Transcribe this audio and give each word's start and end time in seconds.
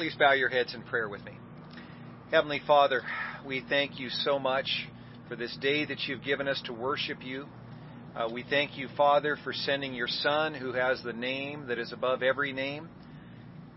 Please 0.00 0.16
bow 0.18 0.32
your 0.32 0.48
heads 0.48 0.74
in 0.74 0.80
prayer 0.80 1.10
with 1.10 1.22
me. 1.26 1.32
Heavenly 2.30 2.62
Father, 2.66 3.02
we 3.44 3.62
thank 3.68 4.00
you 4.00 4.08
so 4.08 4.38
much 4.38 4.64
for 5.28 5.36
this 5.36 5.54
day 5.60 5.84
that 5.84 5.98
you've 6.06 6.24
given 6.24 6.48
us 6.48 6.58
to 6.64 6.72
worship 6.72 7.22
you. 7.22 7.44
Uh, 8.16 8.26
we 8.32 8.42
thank 8.48 8.78
you, 8.78 8.88
Father, 8.96 9.36
for 9.44 9.52
sending 9.52 9.92
your 9.92 10.08
Son 10.08 10.54
who 10.54 10.72
has 10.72 11.02
the 11.02 11.12
name 11.12 11.66
that 11.66 11.78
is 11.78 11.92
above 11.92 12.22
every 12.22 12.50
name. 12.50 12.88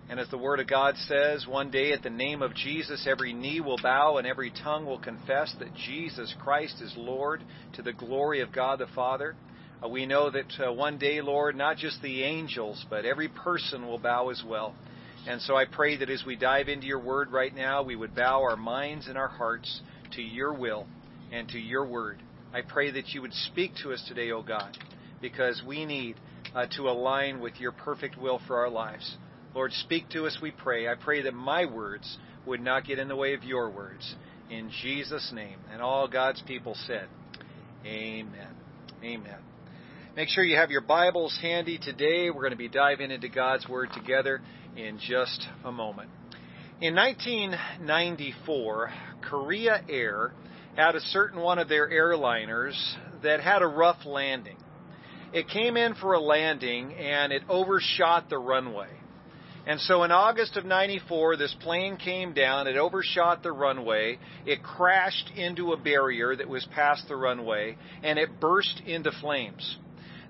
And 0.10 0.18
as 0.18 0.30
the 0.30 0.38
Word 0.38 0.62
of 0.62 0.68
God 0.68 0.96
says, 1.10 1.46
one 1.46 1.70
day 1.70 1.92
at 1.92 2.04
the 2.04 2.10
name 2.10 2.42
of 2.42 2.56
Jesus, 2.56 3.06
every 3.06 3.34
knee 3.34 3.60
will 3.60 3.82
bow 3.84 4.16
and 4.16 4.26
every 4.26 4.54
tongue 4.64 4.86
will 4.86 5.00
confess 5.00 5.54
that 5.60 5.76
Jesus 5.76 6.34
Christ 6.42 6.82
is 6.82 6.94
Lord 6.96 7.44
to 7.74 7.82
the 7.82 7.92
glory 7.92 8.40
of 8.40 8.54
God 8.54 8.80
the 8.80 8.88
Father. 8.96 9.36
Uh, 9.84 9.90
we 9.90 10.06
know 10.06 10.32
that 10.32 10.66
uh, 10.66 10.72
one 10.72 10.98
day, 10.98 11.20
Lord, 11.20 11.58
not 11.58 11.76
just 11.76 12.02
the 12.02 12.24
angels, 12.24 12.86
but 12.90 13.04
every 13.04 13.28
person 13.28 13.86
will 13.86 14.00
bow 14.00 14.30
as 14.30 14.42
well. 14.48 14.74
And 15.28 15.42
so 15.42 15.56
I 15.56 15.66
pray 15.66 15.98
that 15.98 16.10
as 16.10 16.24
we 16.26 16.36
dive 16.36 16.68
into 16.68 16.86
your 16.86 17.00
Word 17.00 17.32
right 17.32 17.54
now, 17.54 17.82
we 17.82 17.96
would 17.96 18.14
bow 18.14 18.42
our 18.44 18.58
minds 18.58 19.08
and 19.08 19.18
our 19.18 19.30
hearts 19.30 19.82
to 20.16 20.22
your 20.22 20.54
will 20.54 20.86
and 21.32 21.48
to 21.50 21.60
your 21.60 21.86
Word. 21.86 22.22
I 22.54 22.62
pray 22.62 22.92
that 22.92 23.10
you 23.10 23.22
would 23.22 23.34
speak 23.34 23.72
to 23.84 23.94
us 23.94 24.04
today, 24.08 24.32
O 24.32 24.44
God, 24.44 24.78
because 25.22 25.62
we 25.66 25.86
need 25.86 26.20
uh, 26.54 26.68
to 26.76 26.90
align 26.90 27.40
with 27.40 27.60
your 27.60 27.72
perfect 27.72 28.18
will 28.18 28.42
for 28.48 28.58
our 28.58 28.70
lives. 28.70 29.16
Lord, 29.56 29.72
speak 29.72 30.10
to 30.10 30.26
us, 30.26 30.38
we 30.42 30.52
pray. 30.52 30.88
I 30.88 30.96
pray 30.96 31.22
that 31.24 31.34
my 31.34 31.66
words 31.66 32.18
would 32.46 32.60
not 32.60 32.86
get 32.86 33.00
in 33.00 33.08
the 33.08 33.16
way 33.16 33.34
of 33.34 33.44
your 33.44 33.70
words. 33.70 34.16
In 34.50 34.70
Jesus' 34.82 35.32
name. 35.34 35.58
And 35.72 35.82
all 35.82 36.08
God's 36.08 36.44
people 36.46 36.76
said, 36.86 37.08
Amen. 37.86 38.50
Amen. 39.02 39.40
Make 40.16 40.30
sure 40.30 40.44
you 40.44 40.58
have 40.58 40.70
your 40.70 40.82
Bibles 40.82 41.38
handy 41.42 41.80
today. 41.80 42.30
We're 42.30 42.42
going 42.42 42.52
to 42.52 42.58
be 42.58 42.70
diving 42.70 43.10
into 43.10 43.30
God's 43.30 43.68
Word 43.68 43.90
together 43.94 44.42
in 44.76 45.00
just 45.00 45.48
a 45.64 45.72
moment. 45.72 46.10
In 46.82 46.96
1994, 46.96 48.92
Korea 49.22 49.82
Air 49.88 50.34
had 50.76 50.96
a 50.96 51.00
certain 51.00 51.40
one 51.40 51.60
of 51.60 51.70
their 51.70 51.90
airliners 51.90 52.74
that 53.22 53.40
had 53.42 53.62
a 53.62 53.68
rough 53.68 54.06
landing. 54.06 54.58
It 55.32 55.48
came 55.48 55.78
in 55.78 55.96
for 55.96 56.14
a 56.14 56.20
landing 56.20 56.94
and 56.94 57.32
it 57.32 57.44
overshot 57.48 58.30
the 58.30 58.38
runway. 58.38 58.90
And 59.66 59.80
so 59.80 60.04
in 60.04 60.12
August 60.12 60.58
of 60.58 60.66
94, 60.66 61.38
this 61.38 61.56
plane 61.62 61.96
came 61.96 62.34
down, 62.34 62.68
it 62.68 62.76
overshot 62.76 63.44
the 63.44 63.54
runway, 63.54 64.20
it 64.46 64.62
crashed 64.62 65.32
into 65.38 65.72
a 65.72 65.78
barrier 65.78 66.36
that 66.36 66.50
was 66.50 66.68
past 66.76 67.08
the 67.08 67.16
runway, 67.16 67.78
and 68.04 68.20
it 68.20 68.42
burst 68.42 68.82
into 68.86 69.12
flames. 69.22 69.78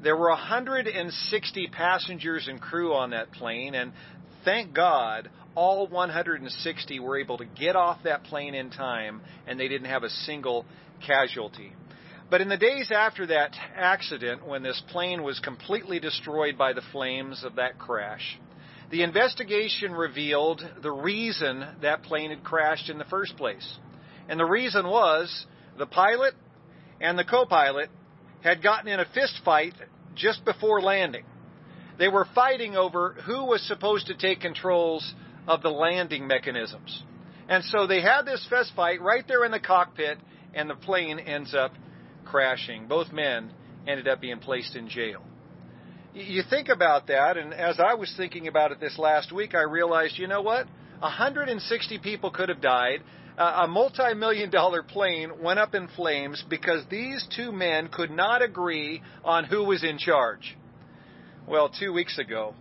There 0.03 0.15
were 0.15 0.29
160 0.29 1.67
passengers 1.67 2.47
and 2.47 2.61
crew 2.61 2.93
on 2.93 3.09
that 3.09 3.31
plane, 3.31 3.73
and 3.73 3.93
thank 4.45 4.73
God 4.73 5.29
all 5.55 5.87
160 5.87 6.99
were 6.99 7.19
able 7.19 7.37
to 7.37 7.45
get 7.45 7.75
off 7.75 7.99
that 8.03 8.23
plane 8.23 8.55
in 8.55 8.69
time, 8.69 9.21
and 9.47 9.59
they 9.59 9.67
didn't 9.67 9.89
have 9.89 10.03
a 10.03 10.09
single 10.09 10.65
casualty. 11.05 11.73
But 12.29 12.41
in 12.41 12.49
the 12.49 12.57
days 12.57 12.91
after 12.91 13.27
that 13.27 13.55
accident, 13.75 14.47
when 14.47 14.63
this 14.63 14.81
plane 14.89 15.23
was 15.23 15.39
completely 15.39 15.99
destroyed 15.99 16.57
by 16.57 16.73
the 16.73 16.81
flames 16.91 17.43
of 17.43 17.55
that 17.55 17.77
crash, 17.77 18.39
the 18.89 19.03
investigation 19.03 19.91
revealed 19.91 20.61
the 20.81 20.91
reason 20.91 21.65
that 21.81 22.03
plane 22.03 22.29
had 22.29 22.43
crashed 22.43 22.89
in 22.89 22.97
the 22.97 23.05
first 23.05 23.37
place. 23.37 23.77
And 24.29 24.39
the 24.39 24.45
reason 24.45 24.87
was 24.87 25.45
the 25.77 25.85
pilot 25.85 26.33
and 27.01 27.17
the 27.17 27.23
co 27.23 27.45
pilot 27.45 27.89
had 28.43 28.63
gotten 28.63 28.87
in 28.87 28.99
a 28.99 29.05
fist 29.13 29.39
fight 29.43 29.73
just 30.15 30.45
before 30.45 30.81
landing. 30.81 31.25
They 31.97 32.07
were 32.07 32.27
fighting 32.33 32.75
over 32.75 33.15
who 33.25 33.45
was 33.45 33.61
supposed 33.67 34.07
to 34.07 34.15
take 34.15 34.41
controls 34.41 35.13
of 35.47 35.61
the 35.61 35.69
landing 35.69 36.27
mechanisms. 36.27 37.03
And 37.47 37.63
so 37.65 37.87
they 37.87 38.01
had 38.01 38.23
this 38.23 38.45
fist 38.49 38.71
fight 38.75 39.01
right 39.01 39.27
there 39.27 39.45
in 39.45 39.51
the 39.51 39.59
cockpit, 39.59 40.17
and 40.53 40.69
the 40.69 40.75
plane 40.75 41.19
ends 41.19 41.53
up 41.53 41.73
crashing. 42.25 42.87
Both 42.87 43.11
men 43.11 43.51
ended 43.87 44.07
up 44.07 44.21
being 44.21 44.39
placed 44.39 44.75
in 44.75 44.87
jail 44.87 45.23
you 46.13 46.43
think 46.47 46.69
about 46.69 47.07
that, 47.07 47.37
and 47.37 47.53
as 47.53 47.79
I 47.79 47.95
was 47.95 48.13
thinking 48.15 48.47
about 48.47 48.71
it 48.71 48.79
this 48.79 48.97
last 48.97 49.31
week, 49.31 49.55
I 49.55 49.63
realized, 49.63 50.17
you 50.17 50.27
know 50.27 50.41
what? 50.41 50.67
160 50.99 51.99
people 51.99 52.31
could 52.31 52.49
have 52.49 52.61
died. 52.61 53.01
Uh, 53.37 53.63
a 53.63 53.67
multi 53.67 54.13
million 54.13 54.51
dollar 54.51 54.83
plane 54.83 55.41
went 55.41 55.57
up 55.57 55.73
in 55.73 55.87
flames 55.87 56.43
because 56.49 56.83
these 56.89 57.27
two 57.35 57.51
men 57.51 57.87
could 57.87 58.11
not 58.11 58.43
agree 58.43 59.01
on 59.25 59.43
who 59.43 59.63
was 59.63 59.83
in 59.83 59.97
charge. 59.97 60.55
Well, 61.45 61.69
two 61.69 61.91
weeks 61.91 62.19
ago, 62.19 62.55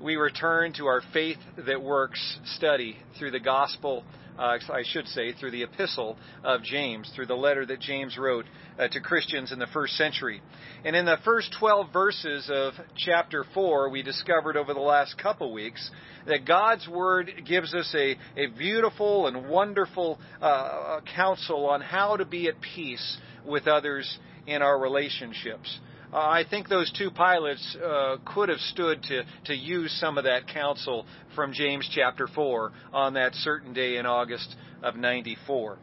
we 0.00 0.16
returned 0.16 0.74
to 0.76 0.86
our 0.86 1.02
Faith 1.12 1.38
That 1.66 1.80
Works 1.80 2.38
study 2.56 2.96
through 3.16 3.30
the 3.30 3.38
Gospel 3.38 4.02
uh, 4.38 4.58
I 4.72 4.82
should 4.84 5.06
say, 5.08 5.32
through 5.32 5.52
the 5.52 5.62
epistle 5.62 6.16
of 6.42 6.62
James, 6.62 7.10
through 7.14 7.26
the 7.26 7.36
letter 7.36 7.64
that 7.66 7.80
James 7.80 8.18
wrote 8.18 8.46
uh, 8.78 8.88
to 8.88 9.00
Christians 9.00 9.52
in 9.52 9.60
the 9.60 9.68
first 9.68 9.94
century. 9.94 10.42
And 10.84 10.96
in 10.96 11.04
the 11.04 11.18
first 11.24 11.54
12 11.58 11.92
verses 11.92 12.50
of 12.52 12.72
chapter 12.96 13.44
4, 13.54 13.90
we 13.90 14.02
discovered 14.02 14.56
over 14.56 14.74
the 14.74 14.80
last 14.80 15.16
couple 15.18 15.52
weeks 15.52 15.88
that 16.26 16.44
God's 16.46 16.88
Word 16.88 17.30
gives 17.46 17.74
us 17.74 17.94
a, 17.96 18.16
a 18.36 18.46
beautiful 18.58 19.28
and 19.28 19.48
wonderful 19.48 20.18
uh, 20.42 21.00
counsel 21.14 21.66
on 21.66 21.80
how 21.80 22.16
to 22.16 22.24
be 22.24 22.48
at 22.48 22.60
peace 22.60 23.18
with 23.46 23.68
others 23.68 24.18
in 24.48 24.62
our 24.62 24.78
relationships. 24.78 25.78
Uh, 26.14 26.18
I 26.18 26.44
think 26.48 26.68
those 26.68 26.92
two 26.96 27.10
pilots 27.10 27.76
uh, 27.84 28.18
could 28.24 28.48
have 28.48 28.60
stood 28.60 29.02
to, 29.02 29.24
to 29.46 29.54
use 29.54 29.92
some 29.98 30.16
of 30.16 30.22
that 30.22 30.46
counsel 30.46 31.06
from 31.34 31.52
James 31.52 31.90
chapter 31.92 32.28
4 32.28 32.70
on 32.92 33.14
that 33.14 33.34
certain 33.34 33.72
day 33.72 33.96
in 33.96 34.06
August 34.06 34.54
of 34.84 34.94
94. 34.94 35.76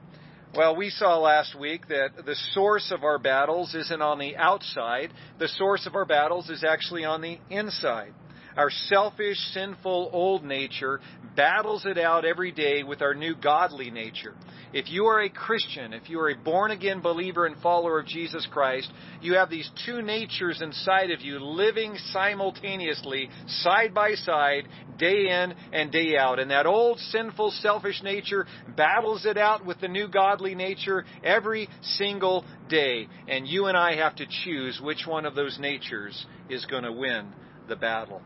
Well, 0.55 0.77
we 0.77 0.89
saw 0.89 1.17
last 1.17 1.59
week 1.59 1.89
that 1.89 2.25
the 2.25 2.35
source 2.53 2.93
of 2.95 3.03
our 3.03 3.19
battles 3.19 3.75
isn't 3.75 4.01
on 4.01 4.19
the 4.19 4.37
outside. 4.37 5.11
The 5.37 5.49
source 5.49 5.85
of 5.85 5.95
our 5.95 6.05
battles 6.05 6.49
is 6.49 6.63
actually 6.63 7.03
on 7.03 7.19
the 7.19 7.37
inside. 7.49 8.13
Our 8.55 8.69
selfish, 8.69 9.37
sinful 9.53 10.11
old 10.13 10.45
nature 10.45 11.01
battles 11.35 11.85
it 11.85 11.97
out 11.97 12.23
every 12.23 12.53
day 12.53 12.83
with 12.83 13.01
our 13.01 13.13
new 13.13 13.35
godly 13.35 13.91
nature. 13.91 14.33
If 14.73 14.89
you 14.89 15.05
are 15.07 15.21
a 15.21 15.29
Christian, 15.29 15.91
if 15.91 16.09
you 16.09 16.17
are 16.21 16.29
a 16.29 16.37
born 16.37 16.71
again 16.71 17.01
believer 17.01 17.45
and 17.45 17.57
follower 17.57 17.99
of 17.99 18.07
Jesus 18.07 18.47
Christ, 18.49 18.89
you 19.21 19.33
have 19.33 19.49
these 19.49 19.69
two 19.85 20.01
natures 20.01 20.61
inside 20.61 21.11
of 21.11 21.19
you 21.19 21.39
living 21.39 21.97
simultaneously, 22.11 23.29
side 23.47 23.93
by 23.93 24.13
side, 24.13 24.69
day 24.97 25.27
in 25.27 25.53
and 25.73 25.91
day 25.91 26.15
out. 26.17 26.39
And 26.39 26.51
that 26.51 26.65
old 26.65 26.99
sinful, 26.99 27.51
selfish 27.51 28.01
nature 28.01 28.47
battles 28.77 29.25
it 29.25 29.37
out 29.37 29.65
with 29.65 29.81
the 29.81 29.89
new 29.89 30.07
godly 30.07 30.55
nature 30.55 31.03
every 31.21 31.67
single 31.81 32.45
day. 32.69 33.09
And 33.27 33.45
you 33.45 33.65
and 33.65 33.75
I 33.75 33.97
have 33.97 34.15
to 34.17 34.25
choose 34.45 34.79
which 34.81 35.05
one 35.05 35.25
of 35.25 35.35
those 35.35 35.59
natures 35.59 36.25
is 36.49 36.65
going 36.65 36.83
to 36.83 36.93
win 36.93 37.33
the 37.67 37.75
battle. 37.75 38.21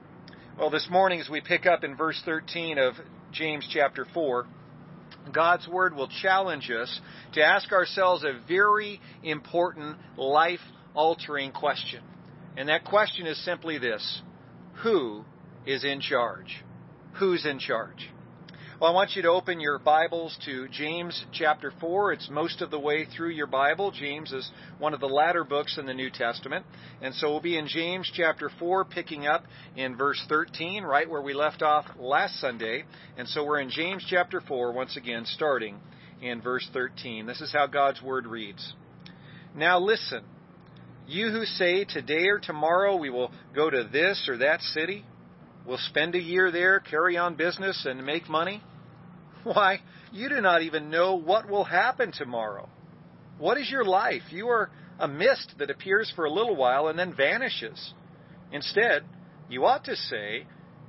Well, 0.59 0.69
this 0.69 0.87
morning, 0.91 1.19
as 1.19 1.27
we 1.27 1.41
pick 1.41 1.65
up 1.65 1.83
in 1.83 1.97
verse 1.97 2.21
13 2.23 2.77
of 2.77 2.93
James 3.33 3.67
chapter 3.73 4.05
4, 4.13 4.45
God's 5.33 5.67
Word 5.67 5.95
will 5.95 6.09
challenge 6.21 6.69
us 6.71 6.99
to 7.33 7.43
ask 7.43 7.71
ourselves 7.71 8.23
a 8.23 8.39
very 8.47 8.99
important 9.23 9.97
life 10.17 10.59
altering 10.93 11.51
question. 11.51 12.01
And 12.57 12.69
that 12.69 12.85
question 12.85 13.27
is 13.27 13.43
simply 13.43 13.77
this 13.77 14.21
Who 14.83 15.25
is 15.65 15.83
in 15.83 16.01
charge? 16.01 16.63
Who's 17.13 17.45
in 17.45 17.59
charge? 17.59 18.09
Well, 18.77 18.91
I 18.91 18.93
want 18.93 19.15
you 19.15 19.21
to 19.21 19.29
open 19.29 19.61
your 19.61 19.79
Bibles 19.79 20.37
to 20.43 20.67
James 20.67 21.23
chapter 21.31 21.71
4. 21.79 22.11
It's 22.11 22.29
most 22.29 22.61
of 22.61 22.71
the 22.71 22.79
way 22.79 23.05
through 23.05 23.29
your 23.29 23.47
Bible. 23.47 23.89
James 23.89 24.33
is 24.33 24.51
one 24.79 24.93
of 24.93 24.99
the 24.99 25.05
latter 25.05 25.45
books 25.45 25.77
in 25.77 25.85
the 25.85 25.93
New 25.93 26.09
Testament. 26.09 26.65
And 27.01 27.15
so 27.15 27.29
we'll 27.29 27.39
be 27.39 27.57
in 27.57 27.69
James 27.69 28.11
chapter 28.13 28.51
4, 28.59 28.83
picking 28.83 29.27
up 29.27 29.45
in 29.77 29.95
verse 29.95 30.21
13, 30.27 30.83
right 30.83 31.09
where 31.09 31.21
we 31.21 31.33
left 31.33 31.61
off 31.61 31.85
last 31.97 32.41
Sunday. 32.41 32.83
And 33.17 33.29
so 33.29 33.45
we're 33.45 33.61
in 33.61 33.69
James 33.69 34.05
chapter 34.09 34.41
4, 34.41 34.73
once 34.73 34.97
again, 34.97 35.23
starting 35.23 35.79
in 36.21 36.41
verse 36.41 36.69
13. 36.73 37.25
This 37.25 37.39
is 37.39 37.53
how 37.53 37.67
God's 37.67 38.01
Word 38.01 38.27
reads 38.27 38.73
Now 39.55 39.79
listen, 39.79 40.25
you 41.07 41.29
who 41.29 41.45
say, 41.45 41.85
Today 41.85 42.27
or 42.27 42.39
tomorrow 42.39 42.97
we 42.97 43.09
will 43.09 43.31
go 43.55 43.69
to 43.69 43.85
this 43.89 44.27
or 44.27 44.39
that 44.39 44.59
city 44.59 45.05
We'll 45.65 45.79
spend 45.79 46.13
a 46.13 46.21
year 46.21 46.51
there, 46.51 46.79
carry 46.79 47.17
on 47.17 47.35
business, 47.35 47.87
and 47.89 48.05
make 48.05 48.29
money? 48.29 48.61
Why, 49.53 49.79
you 50.11 50.27
do 50.27 50.41
not 50.41 50.63
even 50.63 50.89
know 50.89 51.15
what 51.15 51.47
will 51.47 51.63
happen 51.63 52.11
tomorrow. 52.11 52.67
What 53.37 53.59
is 53.59 53.69
your 53.69 53.85
life? 53.85 54.23
You 54.31 54.47
are 54.49 54.71
a 54.97 55.07
mist 55.07 55.53
that 55.59 55.69
appears 55.69 56.11
for 56.15 56.25
a 56.25 56.31
little 56.31 56.55
while 56.55 56.87
and 56.87 56.97
then 56.97 57.13
vanishes. 57.15 57.93
Instead, 58.51 59.03
you 59.47 59.65
ought 59.65 59.85
to 59.85 59.95
say, 59.95 60.47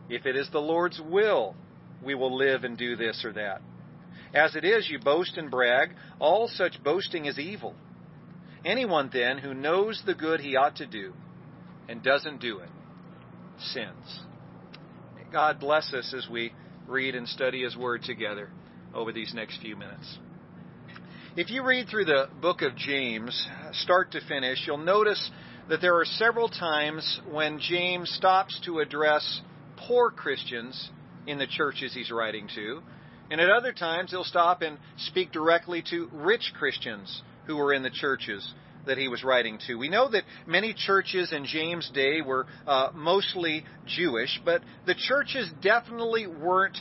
If 0.09 0.25
it 0.25 0.37
is 0.37 0.49
the 0.51 0.59
Lord's 0.59 0.99
will, 0.99 1.55
we 2.03 2.15
will 2.15 2.35
live 2.35 2.65
and 2.65 2.79
do 2.79 2.97
this 2.97 3.23
or 3.27 3.33
that. 3.35 3.61
As 4.33 4.57
it 4.57 4.65
is, 4.65 4.89
you 4.89 4.99
boast 5.01 5.37
and 5.37 5.51
brag. 5.51 5.91
All 6.19 6.49
such 6.49 6.83
boasting 6.83 7.27
is 7.27 7.39
evil. 7.39 7.75
Anyone, 8.65 9.11
then, 9.13 9.37
who 9.37 9.53
knows 9.53 10.03
the 10.07 10.15
good 10.15 10.41
he 10.41 10.57
ought 10.57 10.77
to 10.77 10.87
do 10.87 11.13
and 11.89 12.03
doesn't 12.03 12.41
do 12.41 12.61
it, 12.61 12.71
sins. 13.59 14.21
God 15.31 15.61
bless 15.61 15.93
us 15.93 16.15
as 16.17 16.27
we 16.31 16.53
read 16.89 17.15
and 17.15 17.29
study 17.29 17.63
His 17.63 17.77
Word 17.77 18.03
together 18.03 18.51
over 18.95 19.13
these 19.13 19.33
next 19.35 19.61
few 19.61 19.77
minutes. 19.77 20.19
If 21.37 21.51
you 21.51 21.63
read 21.65 21.89
through 21.89 22.07
the 22.07 22.29
book 22.41 22.63
of 22.63 22.77
James, 22.77 23.47
start 23.73 24.13
to 24.13 24.21
finish, 24.27 24.67
you'll 24.67 24.79
notice 24.79 25.31
that 25.69 25.81
there 25.81 25.99
are 25.99 26.05
several 26.05 26.49
times 26.49 27.21
when 27.31 27.61
James 27.61 28.11
stops 28.11 28.59
to 28.65 28.79
address 28.79 29.43
poor 29.77 30.11
Christians 30.11 30.91
in 31.27 31.39
the 31.39 31.47
churches 31.47 31.93
he's 31.93 32.11
writing 32.11 32.49
to, 32.55 32.83
and 33.31 33.41
at 33.41 33.51
other 33.51 33.73
times 33.73 34.13
he'll 34.13 34.25
stop 34.25 34.63
and 34.63 34.79
speak 34.97 35.33
directly 35.33 35.83
to 35.91 36.09
rich 36.13 36.53
Christians 36.57 37.23
who 37.47 37.59
are 37.59 37.75
in 37.75 37.83
the 37.83 37.91
churches 37.91 38.55
that 38.87 38.99
he 38.99 39.09
was 39.09 39.23
writing 39.23 39.59
to. 39.67 39.75
We 39.77 39.89
know 39.89 40.09
that 40.11 40.25
many 40.47 40.75
churches 40.75 41.33
in 41.33 41.45
James' 41.45 41.91
day 41.93 42.21
were 42.21 42.47
uh, 42.67 42.91
mostly 42.95 43.65
Jewish, 43.87 44.41
but 44.45 44.63
the 44.87 44.95
churches 44.95 45.51
definitely 45.63 46.27
weren't 46.27 46.79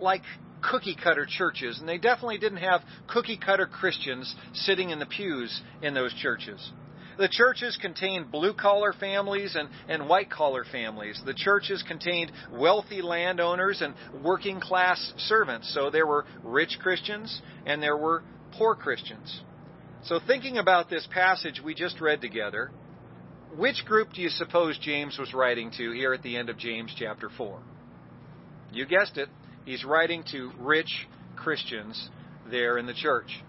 like 0.00 0.22
cookie 0.62 0.96
cutter 0.96 1.26
churches, 1.28 1.78
and 1.78 1.88
they 1.88 1.98
definitely 1.98 2.38
didn't 2.38 2.58
have 2.58 2.82
cookie 3.08 3.38
cutter 3.38 3.66
Christians 3.66 4.34
sitting 4.52 4.90
in 4.90 4.98
the 4.98 5.06
pews 5.06 5.60
in 5.82 5.94
those 5.94 6.14
churches. 6.14 6.72
The 7.18 7.28
churches 7.28 7.76
contained 7.80 8.30
blue 8.30 8.54
collar 8.54 8.92
families 8.92 9.56
and, 9.56 9.68
and 9.88 10.08
white 10.08 10.30
collar 10.30 10.64
families. 10.70 11.20
The 11.26 11.34
churches 11.34 11.82
contained 11.86 12.30
wealthy 12.52 13.02
landowners 13.02 13.82
and 13.82 13.94
working 14.22 14.60
class 14.60 15.12
servants. 15.16 15.72
So 15.74 15.90
there 15.90 16.06
were 16.06 16.26
rich 16.44 16.78
Christians 16.80 17.42
and 17.66 17.82
there 17.82 17.96
were 17.96 18.22
poor 18.52 18.76
Christians. 18.76 19.42
So, 20.04 20.20
thinking 20.26 20.58
about 20.58 20.88
this 20.88 21.06
passage 21.12 21.60
we 21.62 21.74
just 21.74 22.00
read 22.00 22.20
together, 22.20 22.70
which 23.56 23.84
group 23.84 24.12
do 24.12 24.22
you 24.22 24.28
suppose 24.28 24.78
James 24.78 25.18
was 25.18 25.34
writing 25.34 25.72
to 25.76 25.92
here 25.92 26.14
at 26.14 26.22
the 26.22 26.36
end 26.36 26.48
of 26.48 26.56
James 26.56 26.94
chapter 26.96 27.28
4? 27.36 27.60
You 28.72 28.86
guessed 28.86 29.16
it. 29.18 29.28
He's 29.64 29.84
writing 29.84 30.22
to 30.32 30.52
rich 30.58 31.08
Christians 31.36 32.10
there 32.48 32.78
in 32.78 32.86
the 32.86 32.94
church. 32.94 33.42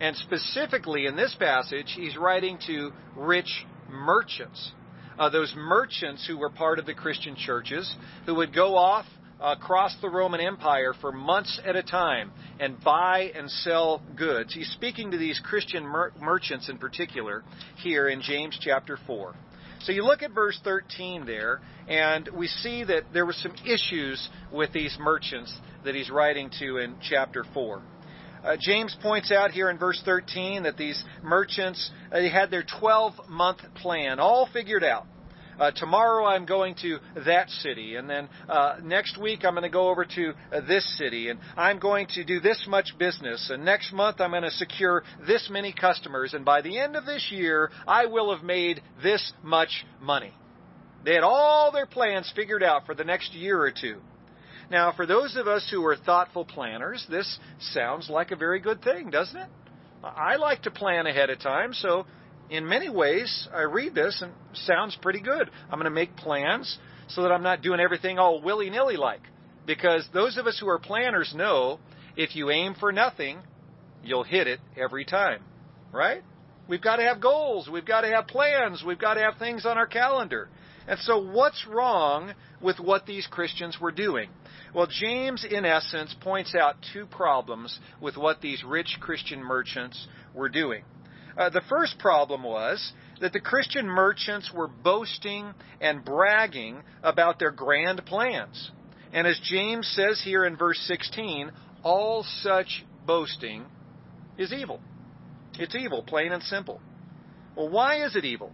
And 0.00 0.16
specifically 0.16 1.06
in 1.06 1.14
this 1.14 1.36
passage, 1.38 1.92
he's 1.94 2.16
writing 2.16 2.58
to 2.66 2.90
rich 3.16 3.64
merchants. 3.88 4.72
Uh, 5.18 5.28
those 5.28 5.52
merchants 5.56 6.26
who 6.26 6.36
were 6.36 6.50
part 6.50 6.78
of 6.78 6.86
the 6.86 6.94
Christian 6.94 7.36
churches 7.36 7.94
who 8.26 8.34
would 8.34 8.54
go 8.54 8.76
off 8.76 9.06
across 9.42 9.96
the 10.00 10.08
Roman 10.08 10.40
Empire 10.40 10.94
for 11.00 11.12
months 11.12 11.60
at 11.64 11.74
a 11.74 11.82
time 11.82 12.30
and 12.60 12.82
buy 12.82 13.32
and 13.34 13.50
sell 13.50 14.02
goods. 14.16 14.54
He's 14.54 14.70
speaking 14.70 15.10
to 15.10 15.18
these 15.18 15.40
Christian 15.44 15.84
mer- 15.84 16.12
merchants 16.20 16.68
in 16.68 16.78
particular 16.78 17.42
here 17.76 18.08
in 18.08 18.22
James 18.22 18.56
chapter 18.60 18.98
4. 19.06 19.34
So 19.80 19.90
you 19.90 20.04
look 20.04 20.22
at 20.22 20.30
verse 20.30 20.60
13 20.62 21.26
there, 21.26 21.60
and 21.88 22.28
we 22.36 22.46
see 22.46 22.84
that 22.84 23.06
there 23.12 23.26
were 23.26 23.32
some 23.32 23.54
issues 23.66 24.28
with 24.52 24.72
these 24.72 24.96
merchants 25.00 25.52
that 25.84 25.96
he's 25.96 26.08
writing 26.08 26.50
to 26.60 26.78
in 26.78 26.94
chapter 27.02 27.44
4. 27.52 27.82
Uh, 28.44 28.56
James 28.60 28.96
points 29.02 29.32
out 29.32 29.50
here 29.50 29.70
in 29.70 29.78
verse 29.78 30.00
13 30.04 30.64
that 30.64 30.76
these 30.76 31.02
merchants 31.22 31.90
uh, 32.10 32.18
they 32.18 32.28
had 32.28 32.50
their 32.50 32.64
12 32.80 33.28
month 33.28 33.58
plan 33.76 34.18
all 34.18 34.48
figured 34.52 34.82
out. 34.82 35.06
Uh, 35.58 35.70
tomorrow 35.70 36.24
I'm 36.24 36.46
going 36.46 36.74
to 36.82 36.98
that 37.26 37.50
city, 37.50 37.96
and 37.96 38.08
then 38.08 38.28
uh, 38.48 38.76
next 38.82 39.20
week 39.20 39.44
I'm 39.44 39.54
going 39.54 39.62
to 39.62 39.68
go 39.68 39.88
over 39.88 40.04
to 40.04 40.32
uh, 40.52 40.60
this 40.66 40.98
city, 40.98 41.28
and 41.28 41.38
I'm 41.56 41.78
going 41.78 42.06
to 42.14 42.24
do 42.24 42.40
this 42.40 42.64
much 42.68 42.94
business, 42.98 43.50
and 43.52 43.64
next 43.64 43.92
month 43.92 44.20
I'm 44.20 44.30
going 44.30 44.42
to 44.42 44.50
secure 44.50 45.02
this 45.26 45.48
many 45.50 45.72
customers, 45.72 46.34
and 46.34 46.44
by 46.44 46.62
the 46.62 46.78
end 46.78 46.96
of 46.96 47.04
this 47.04 47.28
year 47.30 47.70
I 47.86 48.06
will 48.06 48.34
have 48.34 48.44
made 48.44 48.82
this 49.02 49.32
much 49.42 49.84
money. 50.00 50.32
They 51.04 51.14
had 51.14 51.24
all 51.24 51.72
their 51.72 51.86
plans 51.86 52.32
figured 52.34 52.62
out 52.62 52.86
for 52.86 52.94
the 52.94 53.04
next 53.04 53.34
year 53.34 53.60
or 53.60 53.72
two. 53.72 54.00
Now, 54.70 54.92
for 54.92 55.04
those 55.04 55.36
of 55.36 55.48
us 55.48 55.68
who 55.70 55.84
are 55.84 55.96
thoughtful 55.96 56.44
planners, 56.44 57.04
this 57.10 57.38
sounds 57.60 58.08
like 58.08 58.30
a 58.30 58.36
very 58.36 58.60
good 58.60 58.82
thing, 58.82 59.10
doesn't 59.10 59.36
it? 59.36 59.48
I 60.02 60.36
like 60.36 60.62
to 60.62 60.70
plan 60.70 61.06
ahead 61.06 61.30
of 61.30 61.40
time, 61.40 61.74
so 61.74 62.06
in 62.52 62.68
many 62.68 62.90
ways, 62.90 63.48
I 63.54 63.62
read 63.62 63.94
this 63.94 64.20
and 64.20 64.30
sounds 64.52 64.94
pretty 65.00 65.22
good. 65.22 65.50
I'm 65.70 65.78
going 65.78 65.84
to 65.84 65.90
make 65.90 66.16
plans 66.16 66.78
so 67.08 67.22
that 67.22 67.32
I'm 67.32 67.42
not 67.42 67.62
doing 67.62 67.80
everything 67.80 68.18
all 68.18 68.42
willy 68.42 68.68
nilly 68.68 68.96
like. 68.98 69.22
Because 69.66 70.06
those 70.12 70.36
of 70.36 70.46
us 70.46 70.58
who 70.60 70.68
are 70.68 70.78
planners 70.78 71.32
know 71.34 71.80
if 72.14 72.36
you 72.36 72.50
aim 72.50 72.74
for 72.78 72.92
nothing, 72.92 73.38
you'll 74.04 74.24
hit 74.24 74.46
it 74.46 74.60
every 74.76 75.06
time, 75.06 75.42
right? 75.92 76.22
We've 76.68 76.82
got 76.82 76.96
to 76.96 77.04
have 77.04 77.22
goals. 77.22 77.70
We've 77.72 77.86
got 77.86 78.02
to 78.02 78.08
have 78.08 78.26
plans. 78.26 78.84
We've 78.86 78.98
got 78.98 79.14
to 79.14 79.20
have 79.20 79.38
things 79.38 79.64
on 79.64 79.78
our 79.78 79.86
calendar. 79.86 80.50
And 80.86 80.98
so, 81.00 81.24
what's 81.24 81.66
wrong 81.66 82.34
with 82.60 82.78
what 82.80 83.06
these 83.06 83.26
Christians 83.30 83.78
were 83.80 83.92
doing? 83.92 84.28
Well, 84.74 84.88
James, 84.90 85.46
in 85.48 85.64
essence, 85.64 86.14
points 86.20 86.54
out 86.54 86.76
two 86.92 87.06
problems 87.06 87.78
with 88.00 88.16
what 88.16 88.42
these 88.42 88.62
rich 88.62 88.98
Christian 89.00 89.42
merchants 89.42 90.06
were 90.34 90.48
doing. 90.48 90.82
Uh, 91.36 91.50
the 91.50 91.62
first 91.68 91.98
problem 91.98 92.42
was 92.42 92.92
that 93.20 93.32
the 93.32 93.40
Christian 93.40 93.86
merchants 93.86 94.50
were 94.52 94.68
boasting 94.68 95.54
and 95.80 96.04
bragging 96.04 96.82
about 97.02 97.38
their 97.38 97.50
grand 97.50 98.04
plans. 98.04 98.70
And 99.12 99.26
as 99.26 99.38
James 99.42 99.86
says 99.94 100.20
here 100.22 100.44
in 100.44 100.56
verse 100.56 100.78
16, 100.86 101.50
all 101.82 102.24
such 102.40 102.84
boasting 103.06 103.64
is 104.38 104.52
evil. 104.52 104.80
It's 105.58 105.74
evil, 105.74 106.02
plain 106.02 106.32
and 106.32 106.42
simple. 106.42 106.80
Well, 107.56 107.68
why 107.68 108.04
is 108.04 108.16
it 108.16 108.24
evil? 108.24 108.52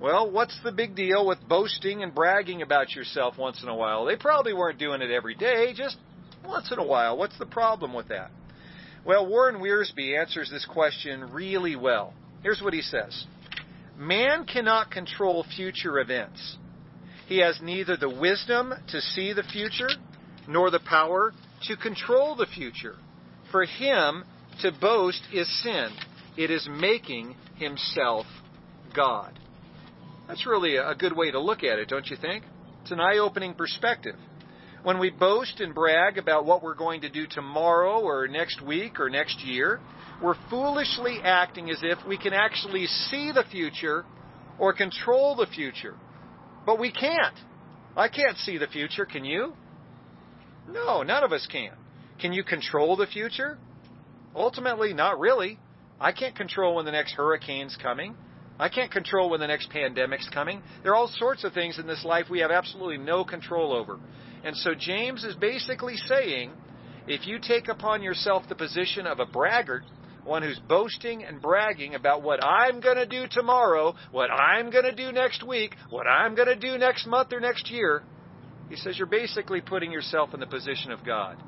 Well, 0.00 0.30
what's 0.30 0.58
the 0.62 0.72
big 0.72 0.94
deal 0.94 1.26
with 1.26 1.38
boasting 1.48 2.02
and 2.02 2.14
bragging 2.14 2.60
about 2.60 2.94
yourself 2.94 3.38
once 3.38 3.62
in 3.62 3.68
a 3.68 3.74
while? 3.74 4.04
They 4.04 4.16
probably 4.16 4.52
weren't 4.52 4.78
doing 4.78 5.00
it 5.00 5.10
every 5.10 5.34
day, 5.34 5.72
just 5.74 5.96
once 6.44 6.70
in 6.70 6.78
a 6.78 6.84
while. 6.84 7.16
What's 7.16 7.38
the 7.38 7.46
problem 7.46 7.94
with 7.94 8.08
that? 8.08 8.30
Well, 9.06 9.24
Warren 9.28 9.60
Wiersbe 9.60 10.20
answers 10.20 10.50
this 10.50 10.66
question 10.66 11.32
really 11.32 11.76
well. 11.76 12.12
Here's 12.42 12.60
what 12.60 12.74
he 12.74 12.82
says 12.82 13.26
Man 13.96 14.44
cannot 14.46 14.90
control 14.90 15.46
future 15.56 16.00
events. 16.00 16.56
He 17.28 17.38
has 17.38 17.60
neither 17.62 17.96
the 17.96 18.10
wisdom 18.10 18.74
to 18.88 19.00
see 19.00 19.32
the 19.32 19.44
future 19.44 19.88
nor 20.48 20.70
the 20.70 20.80
power 20.80 21.32
to 21.62 21.76
control 21.76 22.34
the 22.34 22.46
future. 22.46 22.96
For 23.52 23.64
him, 23.64 24.24
to 24.62 24.72
boast 24.72 25.22
is 25.32 25.48
sin. 25.62 25.88
It 26.36 26.50
is 26.50 26.68
making 26.68 27.36
himself 27.56 28.26
God. 28.94 29.38
That's 30.26 30.46
really 30.46 30.76
a 30.76 30.94
good 30.96 31.16
way 31.16 31.30
to 31.30 31.40
look 31.40 31.62
at 31.62 31.78
it, 31.78 31.88
don't 31.88 32.08
you 32.08 32.16
think? 32.16 32.44
It's 32.82 32.90
an 32.90 33.00
eye 33.00 33.18
opening 33.18 33.54
perspective. 33.54 34.16
When 34.86 35.00
we 35.00 35.10
boast 35.10 35.58
and 35.58 35.74
brag 35.74 36.16
about 36.16 36.46
what 36.46 36.62
we're 36.62 36.76
going 36.76 37.00
to 37.00 37.10
do 37.10 37.26
tomorrow 37.26 37.98
or 37.98 38.28
next 38.28 38.62
week 38.62 39.00
or 39.00 39.10
next 39.10 39.40
year, 39.40 39.80
we're 40.22 40.36
foolishly 40.48 41.18
acting 41.24 41.70
as 41.70 41.80
if 41.82 41.98
we 42.06 42.16
can 42.16 42.32
actually 42.32 42.86
see 42.86 43.32
the 43.32 43.42
future 43.50 44.04
or 44.60 44.72
control 44.72 45.34
the 45.34 45.48
future. 45.48 45.96
But 46.64 46.78
we 46.78 46.92
can't. 46.92 47.34
I 47.96 48.06
can't 48.06 48.36
see 48.36 48.58
the 48.58 48.68
future, 48.68 49.04
can 49.04 49.24
you? 49.24 49.54
No, 50.70 51.02
none 51.02 51.24
of 51.24 51.32
us 51.32 51.48
can. 51.50 51.72
Can 52.20 52.32
you 52.32 52.44
control 52.44 52.94
the 52.94 53.08
future? 53.08 53.58
Ultimately, 54.36 54.94
not 54.94 55.18
really. 55.18 55.58
I 56.00 56.12
can't 56.12 56.36
control 56.36 56.76
when 56.76 56.84
the 56.84 56.92
next 56.92 57.14
hurricane's 57.14 57.76
coming. 57.82 58.14
I 58.56 58.68
can't 58.68 58.92
control 58.92 59.30
when 59.30 59.40
the 59.40 59.48
next 59.48 59.68
pandemic's 59.70 60.28
coming. 60.32 60.62
There 60.84 60.92
are 60.92 60.96
all 60.96 61.10
sorts 61.18 61.42
of 61.42 61.54
things 61.54 61.76
in 61.80 61.88
this 61.88 62.04
life 62.04 62.26
we 62.30 62.38
have 62.38 62.52
absolutely 62.52 62.98
no 62.98 63.24
control 63.24 63.72
over. 63.72 63.98
And 64.46 64.56
so 64.56 64.76
James 64.78 65.24
is 65.24 65.34
basically 65.34 65.96
saying 65.96 66.52
if 67.08 67.26
you 67.26 67.40
take 67.40 67.66
upon 67.66 68.00
yourself 68.00 68.44
the 68.48 68.54
position 68.54 69.04
of 69.04 69.18
a 69.18 69.26
braggart, 69.26 69.82
one 70.22 70.44
who's 70.44 70.60
boasting 70.68 71.24
and 71.24 71.42
bragging 71.42 71.96
about 71.96 72.22
what 72.22 72.42
I'm 72.44 72.78
going 72.78 72.96
to 72.96 73.06
do 73.06 73.26
tomorrow, 73.28 73.96
what 74.12 74.30
I'm 74.30 74.70
going 74.70 74.84
to 74.84 74.94
do 74.94 75.10
next 75.10 75.44
week, 75.44 75.74
what 75.90 76.06
I'm 76.06 76.36
going 76.36 76.46
to 76.46 76.54
do 76.54 76.78
next 76.78 77.08
month 77.08 77.32
or 77.32 77.40
next 77.40 77.72
year, 77.72 78.04
he 78.70 78.76
says 78.76 78.96
you're 78.96 79.08
basically 79.08 79.60
putting 79.60 79.90
yourself 79.90 80.32
in 80.32 80.38
the 80.38 80.46
position 80.46 80.92
of 80.92 81.04
God. 81.04 81.42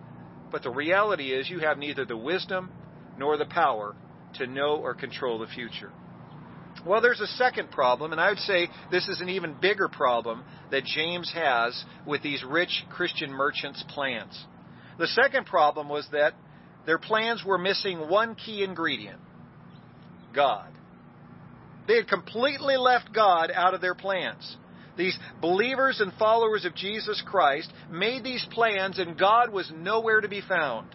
But 0.51 0.65
the 0.65 0.71
reality 0.71 1.33
is 1.33 1.49
you 1.49 1.61
have 1.61 1.79
neither 1.79 2.05
the 2.05 2.17
wisdom 2.17 2.69
nor 3.17 3.37
the 3.37 3.47
power 3.47 3.95
to 4.35 4.47
know 4.49 4.77
or 4.77 4.93
control 4.95 5.39
the 5.39 5.47
future. 5.47 5.93
Well, 6.87 7.01
there's 7.01 7.21
a 7.21 7.27
second 7.27 7.71
problem, 7.71 8.13
and 8.13 8.21
I 8.21 8.31
would 8.31 8.39
say 8.39 8.69
this 8.91 9.09
is 9.09 9.21
an 9.21 9.29
even 9.29 9.55
bigger 9.61 9.89
problem 9.89 10.45
that 10.71 10.85
James 10.85 11.31
has 11.35 11.85
with 12.07 12.23
these 12.23 12.45
rich 12.45 12.85
Christian 12.91 13.31
merchants' 13.31 13.85
plans. 13.89 14.47
The 14.99 15.07
second 15.09 15.47
problem 15.47 15.89
was 15.89 16.07
that 16.13 16.35
their 16.87 16.99
plans 16.99 17.45
were 17.45 17.59
missing 17.59 18.09
one 18.09 18.35
key 18.35 18.65
ingredient 18.65 19.21
God. 20.35 20.71
They 21.87 21.97
had 21.97 22.09
completely 22.09 22.77
left 22.77 23.13
God 23.15 23.51
out 23.55 23.75
of 23.75 23.81
their 23.81 23.95
plans. 23.95 24.57
These 24.97 25.19
believers 25.41 26.01
and 26.01 26.13
followers 26.15 26.65
of 26.65 26.75
Jesus 26.75 27.23
Christ 27.25 27.73
made 27.91 28.25
these 28.25 28.45
plans, 28.51 28.99
and 28.99 29.19
God 29.19 29.51
was 29.53 29.71
nowhere 29.75 30.21
to 30.21 30.29
be 30.29 30.41
found. 30.41 30.89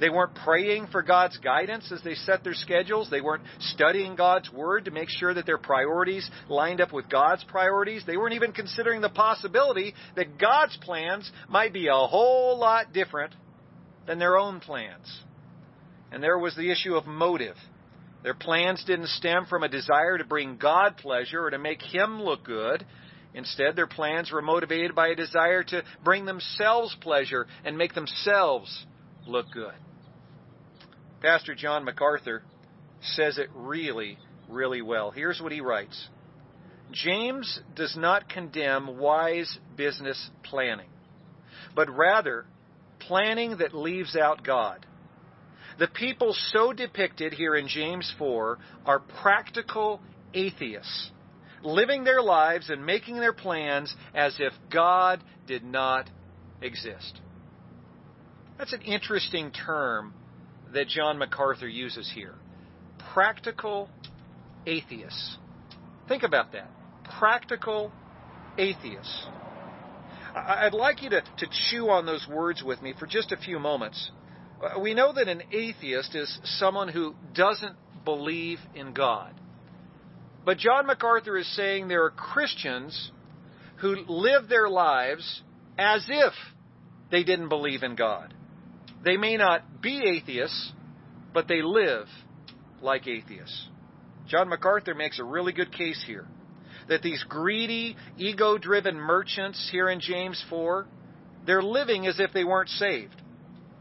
They 0.00 0.10
weren't 0.10 0.34
praying 0.34 0.88
for 0.88 1.02
God's 1.02 1.38
guidance 1.38 1.90
as 1.92 2.02
they 2.02 2.14
set 2.14 2.42
their 2.42 2.54
schedules. 2.54 3.08
They 3.10 3.20
weren't 3.20 3.44
studying 3.60 4.16
God's 4.16 4.50
Word 4.52 4.86
to 4.86 4.90
make 4.90 5.08
sure 5.08 5.32
that 5.34 5.46
their 5.46 5.58
priorities 5.58 6.28
lined 6.48 6.80
up 6.80 6.92
with 6.92 7.08
God's 7.08 7.44
priorities. 7.44 8.04
They 8.06 8.16
weren't 8.16 8.34
even 8.34 8.52
considering 8.52 9.00
the 9.00 9.08
possibility 9.08 9.94
that 10.16 10.38
God's 10.38 10.76
plans 10.78 11.30
might 11.48 11.72
be 11.72 11.88
a 11.88 11.94
whole 11.94 12.58
lot 12.58 12.92
different 12.92 13.34
than 14.06 14.18
their 14.18 14.36
own 14.36 14.60
plans. 14.60 15.20
And 16.12 16.22
there 16.22 16.38
was 16.38 16.54
the 16.54 16.70
issue 16.70 16.94
of 16.94 17.06
motive. 17.06 17.56
Their 18.22 18.34
plans 18.34 18.82
didn't 18.84 19.08
stem 19.08 19.46
from 19.46 19.62
a 19.62 19.68
desire 19.68 20.18
to 20.18 20.24
bring 20.24 20.56
God 20.56 20.96
pleasure 20.96 21.44
or 21.44 21.50
to 21.50 21.58
make 21.58 21.82
Him 21.82 22.22
look 22.22 22.44
good. 22.44 22.84
Instead, 23.34 23.74
their 23.76 23.86
plans 23.86 24.30
were 24.30 24.40
motivated 24.40 24.94
by 24.94 25.08
a 25.08 25.14
desire 25.16 25.62
to 25.64 25.82
bring 26.02 26.24
themselves 26.24 26.96
pleasure 27.00 27.46
and 27.64 27.76
make 27.76 27.94
themselves 27.94 28.86
look 29.26 29.46
good. 29.52 29.74
Pastor 31.22 31.54
John 31.54 31.84
MacArthur 31.84 32.42
says 33.00 33.38
it 33.38 33.48
really, 33.54 34.18
really 34.48 34.82
well. 34.82 35.10
Here's 35.10 35.40
what 35.40 35.52
he 35.52 35.60
writes 35.60 36.08
James 36.92 37.60
does 37.74 37.96
not 37.96 38.28
condemn 38.28 38.98
wise 38.98 39.58
business 39.76 40.30
planning, 40.42 40.88
but 41.74 41.88
rather 41.90 42.46
planning 43.00 43.58
that 43.58 43.74
leaves 43.74 44.16
out 44.16 44.44
God. 44.44 44.86
The 45.78 45.88
people 45.88 46.34
so 46.52 46.72
depicted 46.72 47.32
here 47.32 47.56
in 47.56 47.66
James 47.68 48.12
4 48.18 48.58
are 48.86 49.00
practical 49.00 50.00
atheists, 50.32 51.10
living 51.62 52.04
their 52.04 52.22
lives 52.22 52.70
and 52.70 52.86
making 52.86 53.16
their 53.16 53.32
plans 53.32 53.94
as 54.14 54.36
if 54.38 54.52
God 54.70 55.22
did 55.46 55.64
not 55.64 56.08
exist. 56.62 57.20
That's 58.58 58.72
an 58.72 58.82
interesting 58.82 59.50
term 59.50 60.14
that 60.72 60.88
John 60.88 61.18
MacArthur 61.18 61.68
uses 61.68 62.10
here. 62.14 62.34
Practical 63.12 63.88
atheists. 64.66 65.36
Think 66.08 66.22
about 66.22 66.52
that. 66.52 66.70
Practical 67.18 67.92
atheists. 68.58 69.26
I'd 70.34 70.74
like 70.74 71.02
you 71.02 71.10
to, 71.10 71.20
to 71.20 71.46
chew 71.70 71.90
on 71.90 72.06
those 72.06 72.26
words 72.28 72.62
with 72.62 72.82
me 72.82 72.94
for 72.98 73.06
just 73.06 73.30
a 73.32 73.36
few 73.36 73.58
moments. 73.58 74.10
Uh, 74.62 74.80
we 74.80 74.94
know 74.94 75.12
that 75.12 75.28
an 75.28 75.42
atheist 75.52 76.14
is 76.14 76.40
someone 76.58 76.88
who 76.88 77.14
doesn't 77.34 77.76
believe 78.04 78.58
in 78.74 78.92
God. 78.92 79.32
But 80.44 80.58
John 80.58 80.86
MacArthur 80.86 81.38
is 81.38 81.54
saying 81.54 81.88
there 81.88 82.04
are 82.04 82.10
Christians 82.10 83.12
who 83.76 83.96
live 84.08 84.48
their 84.48 84.68
lives 84.68 85.42
as 85.78 86.04
if 86.08 86.32
they 87.10 87.22
didn't 87.22 87.48
believe 87.48 87.82
in 87.82 87.94
God. 87.94 88.33
They 89.04 89.16
may 89.16 89.36
not 89.36 89.82
be 89.82 90.02
atheists, 90.02 90.72
but 91.32 91.48
they 91.48 91.62
live 91.62 92.06
like 92.80 93.06
atheists. 93.06 93.68
John 94.28 94.48
MacArthur 94.48 94.94
makes 94.94 95.18
a 95.18 95.24
really 95.24 95.52
good 95.52 95.72
case 95.72 96.02
here 96.06 96.26
that 96.88 97.02
these 97.02 97.24
greedy, 97.28 97.96
ego 98.18 98.58
driven 98.58 98.96
merchants 98.96 99.68
here 99.70 99.88
in 99.88 100.00
James 100.00 100.42
4, 100.50 100.86
they're 101.46 101.62
living 101.62 102.06
as 102.06 102.20
if 102.20 102.32
they 102.32 102.44
weren't 102.44 102.68
saved. 102.68 103.20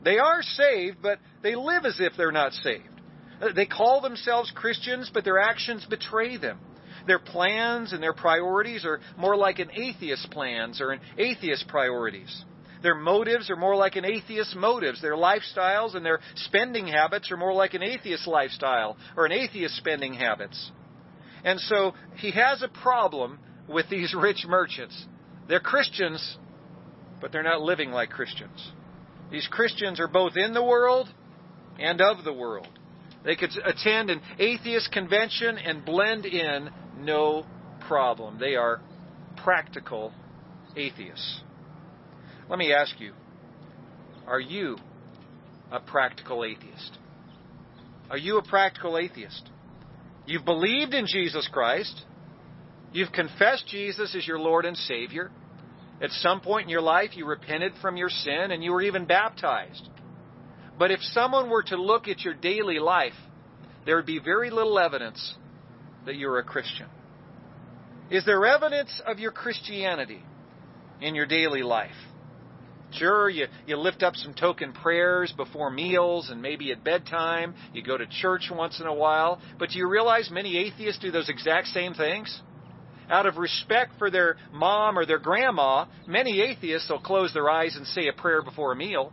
They 0.03 0.19
are 0.19 0.41
saved, 0.41 0.97
but 1.01 1.19
they 1.41 1.55
live 1.55 1.85
as 1.85 1.97
if 1.99 2.13
they're 2.17 2.31
not 2.31 2.53
saved. 2.53 3.01
Uh, 3.41 3.53
they 3.53 3.65
call 3.65 4.01
themselves 4.01 4.51
Christians, 4.55 5.09
but 5.13 5.23
their 5.23 5.39
actions 5.39 5.85
betray 5.89 6.37
them. 6.37 6.59
Their 7.07 7.19
plans 7.19 7.91
and 7.91 8.01
their 8.01 8.13
priorities 8.13 8.85
are 8.85 9.01
more 9.17 9.35
like 9.35 9.59
an 9.59 9.71
atheist 9.71 10.29
plans 10.31 10.79
or 10.79 10.91
an 10.91 11.01
atheist 11.17 11.67
priorities. 11.67 12.45
Their 12.83 12.95
motives 12.95 13.49
are 13.49 13.55
more 13.55 13.77
like 13.77 13.95
an 13.95 14.03
atheist's 14.03 14.55
motives. 14.55 15.01
Their 15.01 15.15
lifestyles 15.15 15.95
and 15.95 16.05
their 16.05 16.19
spending 16.35 16.85
habits 16.85 17.31
are 17.31 17.37
more 17.37 17.53
like 17.53 17.73
an 17.73 17.81
atheist 17.81 18.27
lifestyle 18.27 18.97
or 19.15 19.25
an 19.25 19.31
atheist 19.31 19.77
spending 19.77 20.13
habits. 20.13 20.71
And 21.45 21.59
so 21.61 21.93
he 22.17 22.31
has 22.31 22.61
a 22.61 22.67
problem 22.67 23.39
with 23.69 23.89
these 23.89 24.13
rich 24.17 24.45
merchants. 24.47 25.05
They're 25.47 25.61
Christians, 25.61 26.37
but 27.21 27.31
they're 27.31 27.41
not 27.41 27.61
living 27.61 27.91
like 27.91 28.09
Christians. 28.09 28.71
These 29.31 29.47
Christians 29.49 29.99
are 30.01 30.07
both 30.09 30.35
in 30.35 30.53
the 30.53 30.63
world 30.63 31.07
and 31.79 32.01
of 32.01 32.25
the 32.25 32.33
world. 32.33 32.67
They 33.23 33.37
could 33.37 33.51
attend 33.65 34.09
an 34.09 34.21
atheist 34.37 34.91
convention 34.91 35.57
and 35.57 35.85
blend 35.85 36.25
in 36.25 36.69
no 36.97 37.45
problem. 37.87 38.37
They 38.39 38.55
are 38.55 38.81
practical 39.37 40.11
atheists. 40.75 41.41
Let 42.49 42.59
me 42.59 42.73
ask 42.73 42.99
you 42.99 43.13
are 44.27 44.39
you 44.39 44.77
a 45.71 45.79
practical 45.79 46.45
atheist? 46.45 46.97
Are 48.09 48.17
you 48.17 48.37
a 48.37 48.43
practical 48.43 48.97
atheist? 48.97 49.49
You've 50.25 50.45
believed 50.45 50.93
in 50.93 51.07
Jesus 51.07 51.49
Christ. 51.51 52.03
You've 52.91 53.11
confessed 53.11 53.67
Jesus 53.67 54.15
as 54.15 54.27
your 54.27 54.39
Lord 54.39 54.65
and 54.65 54.77
Savior. 54.77 55.31
At 56.01 56.11
some 56.11 56.41
point 56.41 56.65
in 56.65 56.69
your 56.69 56.81
life, 56.81 57.11
you 57.15 57.25
repented 57.25 57.73
from 57.81 57.97
your 57.97 58.09
sin 58.09 58.51
and 58.51 58.63
you 58.63 58.71
were 58.71 58.81
even 58.81 59.05
baptized. 59.05 59.89
But 60.77 60.91
if 60.91 60.99
someone 61.01 61.49
were 61.49 61.63
to 61.63 61.81
look 61.81 62.07
at 62.07 62.21
your 62.21 62.33
daily 62.33 62.79
life, 62.79 63.13
there 63.85 63.95
would 63.95 64.05
be 64.05 64.19
very 64.19 64.49
little 64.49 64.79
evidence 64.79 65.35
that 66.05 66.15
you're 66.15 66.39
a 66.39 66.43
Christian. 66.43 66.87
Is 68.09 68.25
there 68.25 68.45
evidence 68.45 69.01
of 69.05 69.19
your 69.19 69.31
Christianity 69.31 70.23
in 71.01 71.15
your 71.15 71.25
daily 71.25 71.63
life? 71.63 71.91
Sure, 72.97 73.29
you, 73.29 73.47
you 73.65 73.75
lift 73.77 74.03
up 74.03 74.15
some 74.15 74.33
token 74.33 74.71
prayers 74.71 75.33
before 75.35 75.71
meals 75.71 76.29
and 76.29 76.41
maybe 76.41 76.71
at 76.71 76.83
bedtime. 76.83 77.55
You 77.73 77.81
go 77.81 77.97
to 77.97 78.05
church 78.05 78.51
once 78.51 78.79
in 78.79 78.85
a 78.85 78.93
while. 78.93 79.39
But 79.57 79.69
do 79.69 79.79
you 79.79 79.87
realize 79.87 80.29
many 80.29 80.57
atheists 80.57 81.01
do 81.01 81.11
those 81.11 81.29
exact 81.29 81.67
same 81.67 81.93
things? 81.93 82.41
Out 83.09 83.25
of 83.25 83.37
respect 83.37 83.93
for 83.97 84.11
their 84.11 84.37
mom 84.51 84.97
or 84.97 85.05
their 85.05 85.19
grandma, 85.19 85.85
many 86.07 86.41
atheists 86.41 86.89
will 86.89 86.99
close 86.99 87.33
their 87.33 87.49
eyes 87.49 87.75
and 87.75 87.85
say 87.87 88.07
a 88.07 88.13
prayer 88.13 88.41
before 88.41 88.71
a 88.71 88.75
meal. 88.75 89.11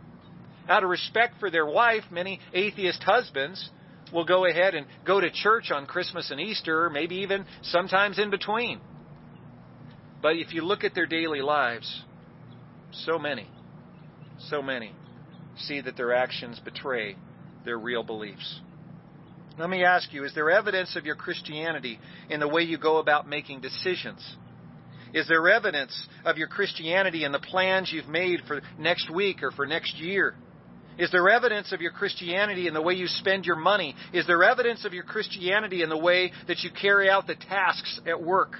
Out 0.69 0.83
of 0.83 0.89
respect 0.89 1.35
for 1.39 1.49
their 1.49 1.65
wife, 1.65 2.03
many 2.11 2.39
atheist 2.53 3.03
husbands 3.03 3.69
will 4.13 4.25
go 4.25 4.45
ahead 4.45 4.75
and 4.75 4.85
go 5.05 5.19
to 5.19 5.29
church 5.31 5.71
on 5.71 5.85
Christmas 5.85 6.31
and 6.31 6.39
Easter, 6.39 6.89
maybe 6.89 7.15
even 7.15 7.45
sometimes 7.63 8.19
in 8.19 8.29
between. 8.29 8.79
But 10.21 10.35
if 10.35 10.53
you 10.53 10.63
look 10.63 10.83
at 10.83 10.93
their 10.93 11.07
daily 11.07 11.41
lives, 11.41 12.03
so 12.91 13.17
many 13.17 13.47
so 14.49 14.61
many 14.61 14.93
see 15.57 15.81
that 15.81 15.97
their 15.97 16.13
actions 16.13 16.59
betray 16.63 17.15
their 17.65 17.77
real 17.77 18.03
beliefs. 18.03 18.61
Let 19.57 19.69
me 19.69 19.83
ask 19.83 20.11
you 20.13 20.23
is 20.23 20.33
there 20.33 20.49
evidence 20.49 20.95
of 20.95 21.05
your 21.05 21.15
Christianity 21.15 21.99
in 22.29 22.39
the 22.39 22.47
way 22.47 22.61
you 22.63 22.77
go 22.77 22.97
about 22.97 23.27
making 23.27 23.61
decisions? 23.61 24.37
Is 25.13 25.27
there 25.27 25.49
evidence 25.49 26.07
of 26.25 26.37
your 26.37 26.47
Christianity 26.47 27.25
in 27.25 27.33
the 27.33 27.39
plans 27.39 27.91
you've 27.91 28.07
made 28.07 28.39
for 28.47 28.61
next 28.79 29.09
week 29.13 29.43
or 29.43 29.51
for 29.51 29.65
next 29.65 29.97
year? 29.97 30.35
Is 30.97 31.11
there 31.11 31.29
evidence 31.29 31.71
of 31.73 31.81
your 31.81 31.91
Christianity 31.91 32.67
in 32.67 32.73
the 32.73 32.81
way 32.81 32.93
you 32.93 33.07
spend 33.07 33.45
your 33.45 33.55
money? 33.55 33.95
Is 34.13 34.27
there 34.27 34.43
evidence 34.43 34.85
of 34.85 34.93
your 34.93 35.03
Christianity 35.03 35.83
in 35.83 35.89
the 35.89 35.97
way 35.97 36.31
that 36.47 36.59
you 36.63 36.69
carry 36.69 37.09
out 37.09 37.27
the 37.27 37.35
tasks 37.35 37.99
at 38.05 38.21
work? 38.21 38.55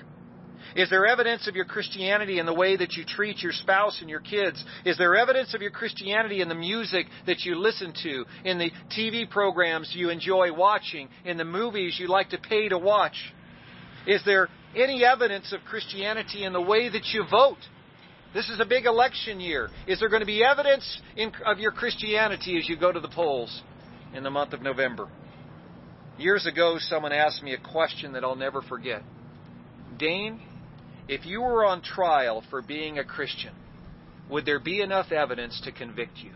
Is 0.75 0.89
there 0.89 1.05
evidence 1.05 1.47
of 1.47 1.55
your 1.55 1.65
Christianity 1.65 2.39
in 2.39 2.45
the 2.45 2.53
way 2.53 2.77
that 2.77 2.93
you 2.93 3.05
treat 3.05 3.41
your 3.41 3.51
spouse 3.51 3.99
and 4.01 4.09
your 4.09 4.19
kids? 4.19 4.63
Is 4.85 4.97
there 4.97 5.15
evidence 5.15 5.53
of 5.53 5.61
your 5.61 5.71
Christianity 5.71 6.41
in 6.41 6.49
the 6.49 6.55
music 6.55 7.07
that 7.25 7.41
you 7.41 7.55
listen 7.55 7.93
to, 8.03 8.25
in 8.43 8.57
the 8.57 8.71
TV 8.95 9.29
programs 9.29 9.93
you 9.95 10.09
enjoy 10.09 10.53
watching, 10.53 11.09
in 11.25 11.37
the 11.37 11.45
movies 11.45 11.97
you 11.99 12.07
like 12.07 12.29
to 12.29 12.37
pay 12.37 12.69
to 12.69 12.77
watch? 12.77 13.33
Is 14.07 14.21
there 14.25 14.49
any 14.75 15.03
evidence 15.03 15.53
of 15.53 15.61
Christianity 15.61 16.43
in 16.43 16.53
the 16.53 16.61
way 16.61 16.89
that 16.89 17.05
you 17.13 17.25
vote? 17.29 17.57
This 18.33 18.49
is 18.49 18.59
a 18.59 18.65
big 18.65 18.85
election 18.85 19.39
year. 19.39 19.69
Is 19.87 19.99
there 19.99 20.09
going 20.09 20.21
to 20.21 20.25
be 20.25 20.43
evidence 20.43 21.01
in, 21.17 21.31
of 21.45 21.59
your 21.59 21.71
Christianity 21.71 22.57
as 22.57 22.67
you 22.69 22.77
go 22.77 22.91
to 22.91 22.99
the 22.99 23.09
polls 23.09 23.61
in 24.13 24.23
the 24.23 24.29
month 24.29 24.53
of 24.53 24.61
November? 24.61 25.09
Years 26.17 26.45
ago, 26.45 26.77
someone 26.79 27.11
asked 27.11 27.43
me 27.43 27.53
a 27.53 27.57
question 27.57 28.13
that 28.13 28.23
I'll 28.23 28.35
never 28.35 28.61
forget. 28.61 29.01
Dane, 29.97 30.39
if 31.11 31.25
you 31.25 31.41
were 31.41 31.65
on 31.65 31.81
trial 31.81 32.41
for 32.49 32.61
being 32.61 32.97
a 32.97 33.03
Christian, 33.03 33.51
would 34.29 34.45
there 34.45 34.61
be 34.61 34.79
enough 34.79 35.11
evidence 35.11 35.59
to 35.65 35.71
convict 35.73 36.17
you? 36.19 36.31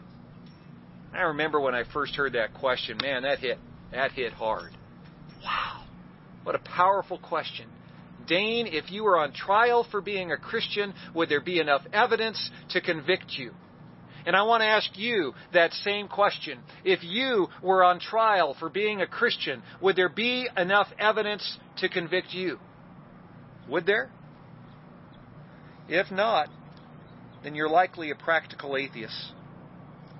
I 1.13 1.22
remember 1.22 1.62
when 1.62 1.74
I 1.74 1.84
first 1.94 2.13
heard 2.15 2.34
that 2.34 2.53
question, 2.53 2.98
man, 3.01 3.24
that 3.24 3.39
hit 3.39 3.58
that 3.94 4.12
hit 4.12 4.34
hard. 4.34 4.74
Wow. 5.41 5.86
What 6.44 6.55
a 6.55 6.60
powerful 6.60 7.17
question. 7.17 7.70
Dane, 8.27 8.67
if 8.67 8.91
you 8.91 9.05
were 9.05 9.17
on 9.17 9.32
trial 9.32 9.88
for 9.89 10.01
being 10.01 10.34
a 10.34 10.38
Christian, 10.38 10.94
would 11.13 11.29
there 11.29 11.41
be 11.41 11.62
enough 11.62 11.84
evidence 11.94 12.50
to 12.72 12.82
convict 12.82 13.32
you? 13.38 13.51
And 14.25 14.36
I 14.36 14.44
want 14.44 14.62
to 14.62 14.67
ask 14.67 14.89
you 14.98 15.34
that 15.53 15.72
same 15.72 16.10
question. 16.10 16.60
If 16.84 17.01
you 17.01 17.48
were 17.63 17.84
on 17.84 18.01
trial 18.01 18.58
for 18.60 18.70
being 18.70 19.00
a 19.00 19.08
Christian, 19.08 19.63
would 19.82 19.96
there 19.96 20.10
be 20.10 20.50
enough 20.58 20.88
evidence 21.00 21.60
to 21.77 21.88
convict 21.88 22.34
you? 22.34 22.60
Would 23.70 23.86
there? 23.86 24.10
If 25.87 26.11
not, 26.11 26.49
then 27.43 27.55
you're 27.55 27.69
likely 27.69 28.11
a 28.11 28.15
practical 28.15 28.75
atheist, 28.75 29.33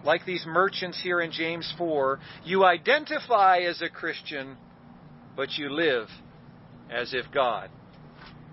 like 0.06 0.24
these 0.24 0.46
merchants 0.46 1.00
here 1.02 1.20
in 1.20 1.32
James 1.32 1.74
4, 1.80 2.20
you 2.44 2.64
identify 2.64 3.60
as 3.60 3.82
a 3.82 3.90
Christian, 3.90 4.56
but 5.36 5.58
you 5.58 5.70
live 5.70 6.08
as 6.92 7.14
if 7.14 7.26
God 7.34 7.72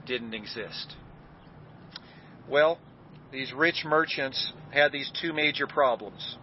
didn't 0.06 0.32
exist. 0.32 0.96
Well, 2.48 2.78
these 3.30 3.52
rich 3.52 3.84
merchants 3.84 4.52
had 4.70 4.92
these 4.92 5.10
two 5.20 5.34
major 5.34 5.66
problems. 5.66 6.38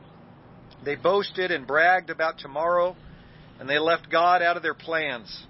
They 0.85 0.95
boasted 0.95 1.49
and 1.49 1.65
bragged 1.65 2.11
about 2.11 2.37
tomorrow, 2.37 2.95
and 3.59 3.67
they 3.67 3.79
left 3.79 4.11
God 4.11 4.43
out 4.43 4.57
of 4.57 4.63
their 4.63 4.75
plans. 4.75 5.47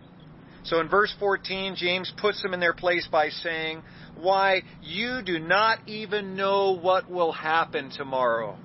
So 0.64 0.80
in 0.80 0.90
verse 0.90 1.14
14, 1.20 1.76
James 1.76 2.12
puts 2.18 2.42
them 2.42 2.54
in 2.54 2.60
their 2.60 2.74
place 2.74 3.08
by 3.12 3.30
saying, 3.30 3.82
Why, 4.20 4.64
you 4.82 5.22
do 5.22 5.40
not 5.40 5.80
even 5.88 6.36
know 6.36 6.72
what 6.76 7.10
will 7.10 7.32
happen 7.32 7.90
tomorrow. 7.90 8.58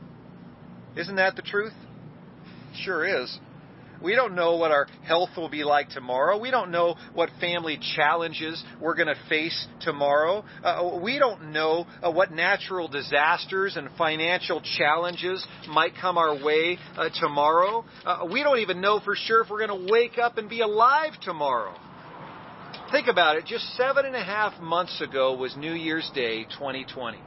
Isn't 0.96 1.16
that 1.16 1.36
the 1.36 1.42
truth? 1.42 1.72
Sure 2.74 3.22
is. 3.22 3.38
We 4.04 4.14
don't 4.14 4.34
know 4.34 4.56
what 4.56 4.70
our 4.70 4.86
health 5.06 5.30
will 5.34 5.48
be 5.48 5.64
like 5.64 5.88
tomorrow. 5.88 6.38
We 6.38 6.50
don't 6.50 6.70
know 6.70 6.94
what 7.14 7.30
family 7.40 7.78
challenges 7.96 8.62
we're 8.78 8.94
going 8.94 9.08
to 9.08 9.16
face 9.30 9.66
tomorrow. 9.80 10.44
Uh, 10.62 10.98
we 11.02 11.18
don't 11.18 11.52
know 11.52 11.86
uh, 12.02 12.10
what 12.10 12.30
natural 12.30 12.86
disasters 12.86 13.76
and 13.76 13.88
financial 13.96 14.60
challenges 14.76 15.46
might 15.68 15.92
come 15.98 16.18
our 16.18 16.34
way 16.44 16.76
uh, 16.98 17.08
tomorrow. 17.18 17.86
Uh, 18.04 18.26
we 18.30 18.42
don't 18.42 18.58
even 18.58 18.82
know 18.82 19.00
for 19.00 19.14
sure 19.16 19.42
if 19.42 19.48
we're 19.48 19.66
going 19.66 19.86
to 19.86 19.90
wake 19.90 20.18
up 20.18 20.36
and 20.36 20.50
be 20.50 20.60
alive 20.60 21.12
tomorrow. 21.22 21.74
Think 22.92 23.08
about 23.08 23.36
it. 23.36 23.46
Just 23.46 23.64
seven 23.76 24.04
and 24.04 24.14
a 24.14 24.22
half 24.22 24.60
months 24.60 25.00
ago 25.00 25.34
was 25.34 25.56
New 25.56 25.72
Year's 25.72 26.10
Day 26.14 26.44
2020. 26.44 27.18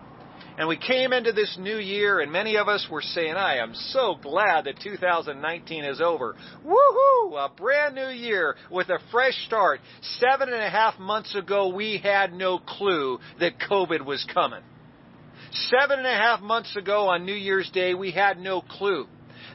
And 0.57 0.67
we 0.67 0.77
came 0.77 1.13
into 1.13 1.31
this 1.31 1.55
new 1.59 1.77
year, 1.77 2.19
and 2.19 2.31
many 2.31 2.57
of 2.57 2.67
us 2.67 2.87
were 2.89 3.03
saying, 3.03 3.35
I 3.35 3.57
am 3.57 3.75
so 3.75 4.15
glad 4.19 4.65
that 4.65 4.79
2019 4.81 5.83
is 5.83 6.01
over. 6.01 6.35
Woohoo! 6.65 7.45
A 7.45 7.49
brand 7.55 7.93
new 7.93 8.09
year 8.09 8.55
with 8.71 8.89
a 8.89 8.97
fresh 9.11 9.35
start. 9.45 9.81
Seven 10.19 10.51
and 10.51 10.63
a 10.63 10.69
half 10.69 10.97
months 10.97 11.35
ago, 11.35 11.67
we 11.67 11.99
had 11.99 12.33
no 12.33 12.57
clue 12.57 13.19
that 13.39 13.59
COVID 13.69 14.03
was 14.03 14.25
coming. 14.33 14.63
Seven 15.51 15.99
and 15.99 16.07
a 16.07 16.11
half 16.11 16.41
months 16.41 16.75
ago 16.75 17.07
on 17.09 17.25
New 17.25 17.35
Year's 17.35 17.69
Day, 17.69 17.93
we 17.93 18.09
had 18.09 18.39
no 18.39 18.61
clue 18.61 19.05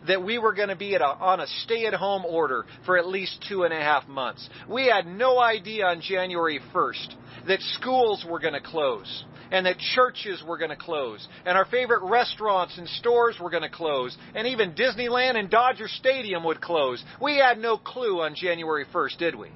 that 0.07 0.23
we 0.25 0.39
were 0.39 0.55
going 0.55 0.69
to 0.69 0.77
be 0.77 0.95
a, 0.95 1.03
on 1.03 1.41
a 1.41 1.47
stay 1.65 1.87
at 1.87 1.95
home 1.95 2.25
order 2.25 2.65
for 2.87 2.97
at 2.97 3.07
least 3.07 3.45
two 3.49 3.65
and 3.65 3.73
a 3.73 3.81
half 3.81 4.07
months. 4.09 4.49
We 4.69 4.87
had 4.87 5.07
no 5.07 5.39
idea 5.39 5.87
on 5.87 6.01
January 6.01 6.61
1st 6.75 7.15
that 7.49 7.61
schools 7.61 8.25
were 8.29 8.39
going 8.39 8.55
to 8.55 8.61
close 8.61 9.25
and 9.53 9.67
that 9.67 9.79
churches 9.79 10.43
were 10.45 10.57
going 10.57 10.71
to 10.71 10.77
close, 10.77 11.29
and 11.45 11.57
our 11.57 11.67
favorite 11.67 12.03
restaurants 12.03 12.77
and 12.79 12.89
stores 12.89 13.37
were 13.39 13.51
going 13.51 13.63
to 13.63 13.69
close, 13.69 14.17
and 14.35 14.49
even 14.49 14.73
Disneyland 14.73 15.37
and 15.37 15.51
Dodger 15.51 15.89
Stadium 15.89 16.43
would 16.45 16.61
close. 16.61 17.05
We 17.21 17.37
had 17.37 17.59
no 17.59 17.77
clue 17.77 18.23
on 18.23 18.35
January 18.35 18.87
1st, 18.93 19.19
did 19.19 19.35
we? 19.35 19.51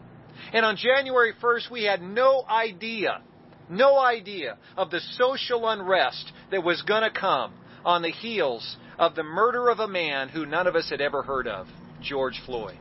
And 0.52 0.66
on 0.66 0.76
January 0.76 1.32
1st, 1.42 1.70
we 1.70 1.84
had 1.84 2.02
no 2.02 2.44
idea, 2.48 3.22
no 3.70 3.98
idea 3.98 4.58
of 4.76 4.90
the 4.90 5.00
social 5.12 5.66
unrest 5.66 6.30
that 6.50 6.62
was 6.62 6.82
going 6.82 7.02
to 7.02 7.10
come 7.10 7.54
on 7.82 8.02
the 8.02 8.10
heels 8.10 8.76
of 8.98 9.14
the 9.14 9.22
murder 9.22 9.70
of 9.70 9.78
a 9.78 9.88
man 9.88 10.28
who 10.28 10.44
none 10.44 10.66
of 10.66 10.76
us 10.76 10.90
had 10.90 11.00
ever 11.00 11.22
heard 11.22 11.48
of, 11.48 11.66
George 12.02 12.40
Floyd. 12.44 12.78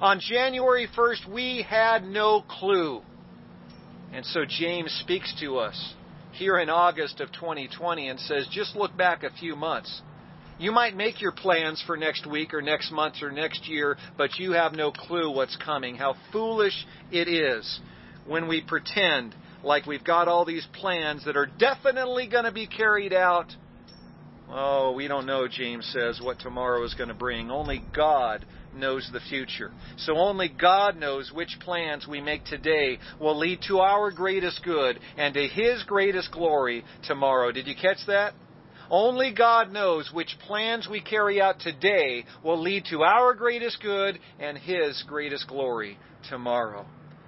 On 0.00 0.20
January 0.20 0.86
1st, 0.96 1.28
we 1.28 1.66
had 1.68 2.04
no 2.04 2.42
clue. 2.42 3.02
And 4.12 4.24
so 4.24 4.44
James 4.48 4.92
speaks 5.02 5.34
to 5.40 5.58
us 5.58 5.94
here 6.38 6.58
in 6.58 6.70
August 6.70 7.20
of 7.20 7.32
2020 7.32 8.08
and 8.08 8.18
says, 8.20 8.48
just 8.50 8.76
look 8.76 8.96
back 8.96 9.22
a 9.24 9.30
few 9.30 9.56
months. 9.56 10.02
You 10.58 10.72
might 10.72 10.96
make 10.96 11.20
your 11.20 11.32
plans 11.32 11.82
for 11.86 11.96
next 11.96 12.26
week 12.26 12.54
or 12.54 12.62
next 12.62 12.90
month 12.90 13.16
or 13.22 13.30
next 13.30 13.68
year, 13.68 13.96
but 14.16 14.38
you 14.38 14.52
have 14.52 14.72
no 14.72 14.90
clue 14.90 15.30
what's 15.30 15.56
coming. 15.56 15.94
How 15.94 16.14
foolish 16.32 16.86
it 17.12 17.28
is 17.28 17.80
when 18.26 18.48
we 18.48 18.60
pretend 18.60 19.34
like 19.62 19.86
we've 19.86 20.04
got 20.04 20.28
all 20.28 20.44
these 20.44 20.66
plans 20.72 21.24
that 21.24 21.36
are 21.36 21.46
definitely 21.46 22.28
going 22.28 22.44
to 22.44 22.52
be 22.52 22.66
carried 22.66 23.12
out. 23.12 23.52
Oh, 24.50 24.92
we 24.92 25.08
don't 25.08 25.26
know, 25.26 25.46
James 25.46 25.88
says, 25.92 26.20
what 26.22 26.38
tomorrow 26.38 26.82
is 26.84 26.94
going 26.94 27.08
to 27.08 27.14
bring. 27.14 27.50
Only 27.50 27.82
God 27.94 28.46
knows 28.78 29.08
the 29.12 29.20
future. 29.20 29.70
So 29.96 30.16
only 30.16 30.48
God 30.48 30.96
knows 30.96 31.32
which 31.32 31.58
plans 31.60 32.06
we 32.06 32.20
make 32.20 32.44
today 32.44 32.98
will 33.20 33.36
lead 33.36 33.60
to 33.68 33.80
our 33.80 34.10
greatest 34.10 34.62
good 34.64 34.98
and 35.16 35.34
to 35.34 35.46
His 35.46 35.82
greatest 35.84 36.32
glory 36.32 36.84
tomorrow. 37.06 37.52
Did 37.52 37.66
you 37.66 37.74
catch 37.74 37.98
that? 38.06 38.34
Only 38.90 39.32
God 39.32 39.70
knows 39.70 40.10
which 40.12 40.36
plans 40.46 40.88
we 40.90 41.00
carry 41.00 41.40
out 41.40 41.60
today 41.60 42.24
will 42.42 42.60
lead 42.60 42.86
to 42.86 43.02
our 43.02 43.34
greatest 43.34 43.82
good 43.82 44.18
and 44.38 44.56
His 44.56 45.02
greatest 45.06 45.46
glory 45.46 45.98
tomorrow. 46.28 46.86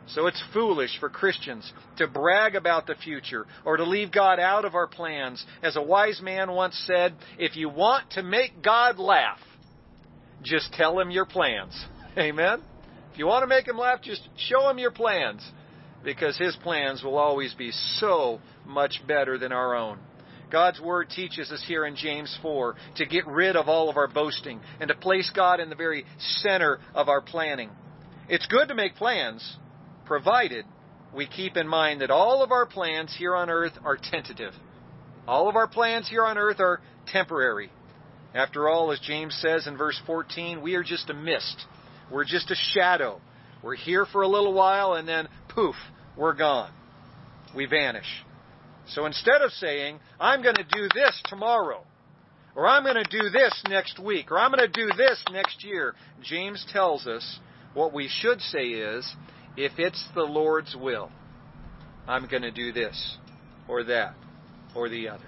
So 0.09 0.27
it's 0.27 0.43
foolish 0.53 0.99
for 0.99 1.09
Christians 1.09 1.73
to 1.99 2.09
brag 2.09 2.57
about 2.57 2.87
the 2.87 2.97
future 2.97 3.47
or 3.65 3.77
to 3.77 3.85
leave 3.85 4.11
God 4.11 4.41
out 4.41 4.65
of 4.65 4.75
our 4.75 4.89
plans. 4.89 5.45
As 5.63 5.77
a 5.77 5.83
wise 5.83 6.21
man 6.21 6.51
once 6.51 6.83
said, 6.87 7.15
if 7.39 7.57
you 7.57 7.69
want 7.69 8.11
to 8.13 8.23
make 8.23 8.63
God 8.63 8.99
laugh, 8.99 9.39
just 10.43 10.73
tell 10.73 10.99
him 10.99 11.11
your 11.11 11.27
plans. 11.27 11.79
Amen? 12.17 12.63
If 13.13 13.19
you 13.19 13.27
want 13.27 13.43
to 13.43 13.47
make 13.47 13.67
him 13.67 13.79
laugh, 13.79 14.03
just 14.03 14.27
show 14.37 14.69
him 14.69 14.79
your 14.79 14.91
plans 14.91 15.49
because 16.05 16.39
his 16.39 16.57
plans 16.63 17.03
will 17.03 17.19
always 17.19 17.55
be 17.55 17.71
so 17.73 18.41
much 18.67 19.03
better 19.07 19.39
than 19.39 19.53
our 19.53 19.75
own. 19.75 19.99
God's 20.51 20.81
Word 20.81 21.11
teaches 21.11 21.51
us 21.53 21.65
here 21.67 21.87
in 21.87 21.95
James 21.95 22.37
4 22.43 22.75
to 22.97 23.07
get 23.07 23.27
rid 23.27 23.55
of 23.55 23.69
all 23.69 23.89
of 23.89 23.97
our 23.97 24.09
boasting 24.09 24.61
and 24.81 24.89
to 24.89 24.95
place 24.95 25.31
God 25.35 25.61
in 25.61 25.69
the 25.69 25.77
very 25.77 26.05
center 26.19 26.81
of 26.95 27.09
our 27.09 27.21
planning. 27.21 27.71
It's 28.29 28.47
good 28.47 28.69
to 28.69 28.75
make 28.75 28.97
plans, 28.97 29.57
provided 30.07 30.65
we 31.15 31.27
keep 31.27 31.57
in 31.57 31.67
mind 31.67 32.01
that 32.01 32.11
all 32.11 32.43
of 32.43 32.53
our 32.53 32.67
plans 32.67 33.15
here 33.17 33.35
on 33.35 33.51
earth 33.51 33.73
are 33.85 33.97
tentative. 33.97 34.53
All 35.27 35.49
of 35.49 35.57
our 35.57 35.67
plans 35.67 36.09
here 36.09 36.25
on 36.25 36.39
earth 36.39 36.61
are 36.61 36.81
temporary. 37.07 37.71
After 38.35 38.69
all, 38.69 38.93
as 38.93 39.01
James 39.01 39.37
says 39.41 39.67
in 39.67 39.77
verse 39.77 40.01
14, 40.07 40.63
we 40.63 40.75
are 40.75 40.85
just 40.85 41.11
a 41.11 41.15
mist. 41.15 41.65
We're 42.11 42.25
just 42.25 42.51
a 42.51 42.57
shadow. 42.75 43.21
We're 43.63 43.75
here 43.75 44.07
for 44.07 44.23
a 44.23 44.29
little 44.29 44.53
while 44.53 44.95
and 44.95 45.09
then 45.09 45.29
poof, 45.49 45.75
we're 46.17 46.35
gone. 46.35 46.73
We 47.55 47.67
vanish. 47.67 48.25
So 48.89 49.07
instead 49.07 49.43
of 49.43 49.51
saying, 49.53 50.01
I'm 50.19 50.43
going 50.43 50.57
to 50.57 50.65
do 50.65 50.89
this 50.95 51.21
tomorrow, 51.27 51.85
or 52.57 52.67
I'm 52.67 52.83
going 52.83 53.03
to 53.03 53.11
do 53.11 53.31
this 53.31 53.63
next 53.69 53.99
week, 53.99 54.31
or 54.31 54.39
I'm 54.39 54.51
going 54.53 54.71
to 54.71 54.87
do 54.87 54.91
this 54.97 55.23
next 55.31 55.65
year, 55.65 55.95
James 56.23 56.65
tells 56.73 57.07
us 57.07 57.39
what 57.75 57.93
we 57.93 58.09
should 58.09 58.41
say 58.41 58.69
is, 58.69 59.15
if 59.57 59.73
it's 59.79 60.05
the 60.15 60.23
Lord's 60.23 60.75
will, 60.75 61.11
I'm 62.09 62.27
going 62.29 62.43
to 62.43 62.51
do 62.51 62.73
this, 62.73 63.17
or 63.69 63.85
that, 63.85 64.15
or 64.75 64.89
the 64.89 65.09
other. 65.09 65.27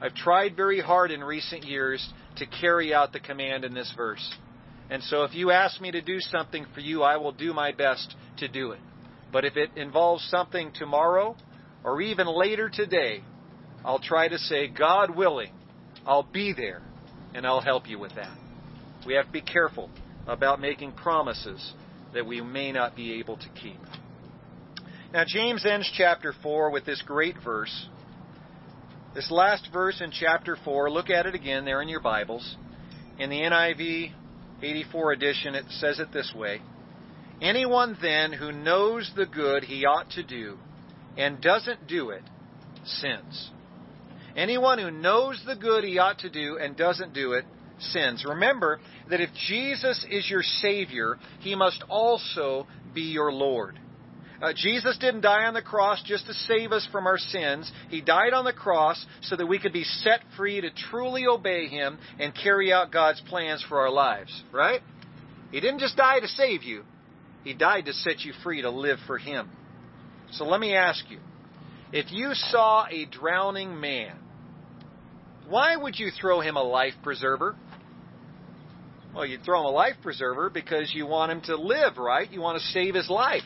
I've 0.00 0.14
tried 0.14 0.56
very 0.56 0.80
hard 0.80 1.10
in 1.10 1.22
recent 1.22 1.64
years 1.64 2.06
to 2.36 2.46
carry 2.46 2.94
out 2.94 3.12
the 3.12 3.20
command 3.20 3.64
in 3.64 3.74
this 3.74 3.92
verse. 3.96 4.34
And 4.90 5.02
so 5.02 5.24
if 5.24 5.34
you 5.34 5.50
ask 5.50 5.80
me 5.80 5.90
to 5.90 6.00
do 6.00 6.20
something 6.20 6.66
for 6.74 6.80
you, 6.80 7.02
I 7.02 7.16
will 7.16 7.32
do 7.32 7.52
my 7.52 7.72
best 7.72 8.14
to 8.38 8.48
do 8.48 8.72
it. 8.72 8.80
But 9.32 9.44
if 9.44 9.56
it 9.56 9.70
involves 9.76 10.24
something 10.30 10.72
tomorrow 10.74 11.36
or 11.82 12.00
even 12.00 12.26
later 12.26 12.70
today, 12.72 13.22
I'll 13.84 13.98
try 13.98 14.28
to 14.28 14.38
say, 14.38 14.68
God 14.68 15.16
willing, 15.16 15.52
I'll 16.06 16.22
be 16.22 16.52
there 16.52 16.82
and 17.34 17.46
I'll 17.46 17.60
help 17.60 17.88
you 17.88 17.98
with 17.98 18.14
that. 18.14 18.36
We 19.06 19.14
have 19.14 19.26
to 19.26 19.32
be 19.32 19.42
careful 19.42 19.90
about 20.26 20.60
making 20.60 20.92
promises 20.92 21.72
that 22.14 22.26
we 22.26 22.40
may 22.40 22.72
not 22.72 22.96
be 22.96 23.18
able 23.18 23.36
to 23.36 23.48
keep. 23.60 23.78
Now, 25.12 25.24
James 25.26 25.64
ends 25.64 25.90
chapter 25.96 26.34
4 26.42 26.70
with 26.70 26.84
this 26.84 27.02
great 27.02 27.36
verse 27.44 27.88
this 29.16 29.30
last 29.30 29.70
verse 29.72 30.02
in 30.02 30.10
chapter 30.10 30.58
4, 30.62 30.90
look 30.90 31.08
at 31.08 31.24
it 31.24 31.34
again 31.34 31.64
there 31.64 31.80
in 31.80 31.88
your 31.88 32.02
Bibles. 32.02 32.56
In 33.18 33.30
the 33.30 33.36
NIV 33.36 34.12
84 34.62 35.12
edition, 35.12 35.54
it 35.54 35.64
says 35.70 35.98
it 35.98 36.12
this 36.12 36.30
way 36.36 36.60
Anyone 37.40 37.96
then 38.02 38.34
who 38.34 38.52
knows 38.52 39.10
the 39.16 39.24
good 39.24 39.64
he 39.64 39.86
ought 39.86 40.10
to 40.10 40.22
do 40.22 40.58
and 41.16 41.40
doesn't 41.40 41.88
do 41.88 42.10
it 42.10 42.24
sins. 42.84 43.50
Anyone 44.36 44.78
who 44.78 44.90
knows 44.90 45.42
the 45.46 45.56
good 45.56 45.82
he 45.82 45.98
ought 45.98 46.18
to 46.18 46.28
do 46.28 46.58
and 46.60 46.76
doesn't 46.76 47.14
do 47.14 47.32
it 47.32 47.46
sins. 47.78 48.22
Remember 48.28 48.80
that 49.08 49.22
if 49.22 49.30
Jesus 49.48 50.04
is 50.10 50.28
your 50.28 50.42
Savior, 50.42 51.16
he 51.40 51.54
must 51.54 51.82
also 51.88 52.66
be 52.94 53.12
your 53.12 53.32
Lord. 53.32 53.78
Uh, 54.40 54.52
Jesus 54.54 54.98
didn't 54.98 55.22
die 55.22 55.44
on 55.44 55.54
the 55.54 55.62
cross 55.62 56.02
just 56.04 56.26
to 56.26 56.34
save 56.34 56.72
us 56.72 56.86
from 56.92 57.06
our 57.06 57.18
sins. 57.18 57.70
He 57.88 58.00
died 58.02 58.34
on 58.34 58.44
the 58.44 58.52
cross 58.52 59.04
so 59.22 59.36
that 59.36 59.46
we 59.46 59.58
could 59.58 59.72
be 59.72 59.84
set 59.84 60.20
free 60.36 60.60
to 60.60 60.70
truly 60.70 61.26
obey 61.26 61.68
Him 61.68 61.98
and 62.18 62.34
carry 62.34 62.72
out 62.72 62.92
God's 62.92 63.20
plans 63.22 63.64
for 63.66 63.80
our 63.80 63.90
lives, 63.90 64.42
right? 64.52 64.80
He 65.50 65.60
didn't 65.60 65.80
just 65.80 65.96
die 65.96 66.20
to 66.20 66.28
save 66.28 66.64
you, 66.64 66.84
He 67.44 67.54
died 67.54 67.86
to 67.86 67.92
set 67.92 68.20
you 68.20 68.32
free 68.42 68.62
to 68.62 68.70
live 68.70 68.98
for 69.06 69.16
Him. 69.16 69.48
So 70.32 70.44
let 70.44 70.60
me 70.60 70.74
ask 70.74 71.08
you 71.10 71.18
if 71.92 72.12
you 72.12 72.34
saw 72.34 72.86
a 72.90 73.06
drowning 73.06 73.80
man, 73.80 74.16
Why 75.48 75.76
would 75.76 75.98
you 75.98 76.10
throw 76.10 76.40
him 76.40 76.56
a 76.56 76.62
life 76.62 76.94
preserver? 77.02 77.56
Well, 79.14 79.24
you'd 79.24 79.44
throw 79.44 79.60
him 79.60 79.66
a 79.66 79.70
life 79.70 79.94
preserver 80.02 80.50
because 80.50 80.92
you 80.94 81.06
want 81.06 81.32
him 81.32 81.40
to 81.42 81.56
live, 81.56 81.96
right? 81.96 82.30
You 82.30 82.42
want 82.42 82.58
to 82.58 82.64
save 82.66 82.94
his 82.94 83.08
life. 83.08 83.44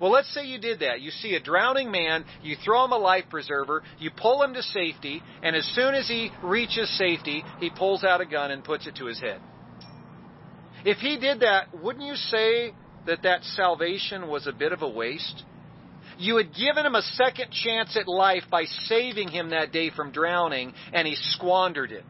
Well, 0.00 0.12
let's 0.12 0.32
say 0.32 0.46
you 0.46 0.58
did 0.58 0.80
that. 0.80 1.00
You 1.00 1.10
see 1.10 1.34
a 1.34 1.40
drowning 1.40 1.90
man, 1.90 2.24
you 2.42 2.56
throw 2.64 2.84
him 2.84 2.92
a 2.92 2.98
life 2.98 3.24
preserver, 3.28 3.82
you 3.98 4.10
pull 4.16 4.42
him 4.42 4.54
to 4.54 4.62
safety, 4.62 5.22
and 5.42 5.56
as 5.56 5.66
soon 5.74 5.94
as 5.94 6.06
he 6.06 6.30
reaches 6.42 6.88
safety, 6.96 7.44
he 7.58 7.70
pulls 7.70 8.04
out 8.04 8.20
a 8.20 8.26
gun 8.26 8.50
and 8.50 8.62
puts 8.62 8.86
it 8.86 8.96
to 8.96 9.06
his 9.06 9.20
head. 9.20 9.40
If 10.84 10.98
he 10.98 11.16
did 11.18 11.40
that, 11.40 11.82
wouldn't 11.82 12.04
you 12.04 12.14
say 12.14 12.72
that 13.06 13.22
that 13.22 13.42
salvation 13.42 14.28
was 14.28 14.46
a 14.46 14.52
bit 14.52 14.72
of 14.72 14.82
a 14.82 14.88
waste? 14.88 15.42
You 16.18 16.36
had 16.36 16.54
given 16.54 16.86
him 16.86 16.94
a 16.94 17.02
second 17.02 17.50
chance 17.50 17.96
at 17.96 18.08
life 18.08 18.44
by 18.50 18.64
saving 18.64 19.28
him 19.28 19.50
that 19.50 19.72
day 19.72 19.90
from 19.90 20.12
drowning, 20.12 20.72
and 20.92 21.06
he 21.06 21.16
squandered 21.16 21.92
it. 21.92 22.04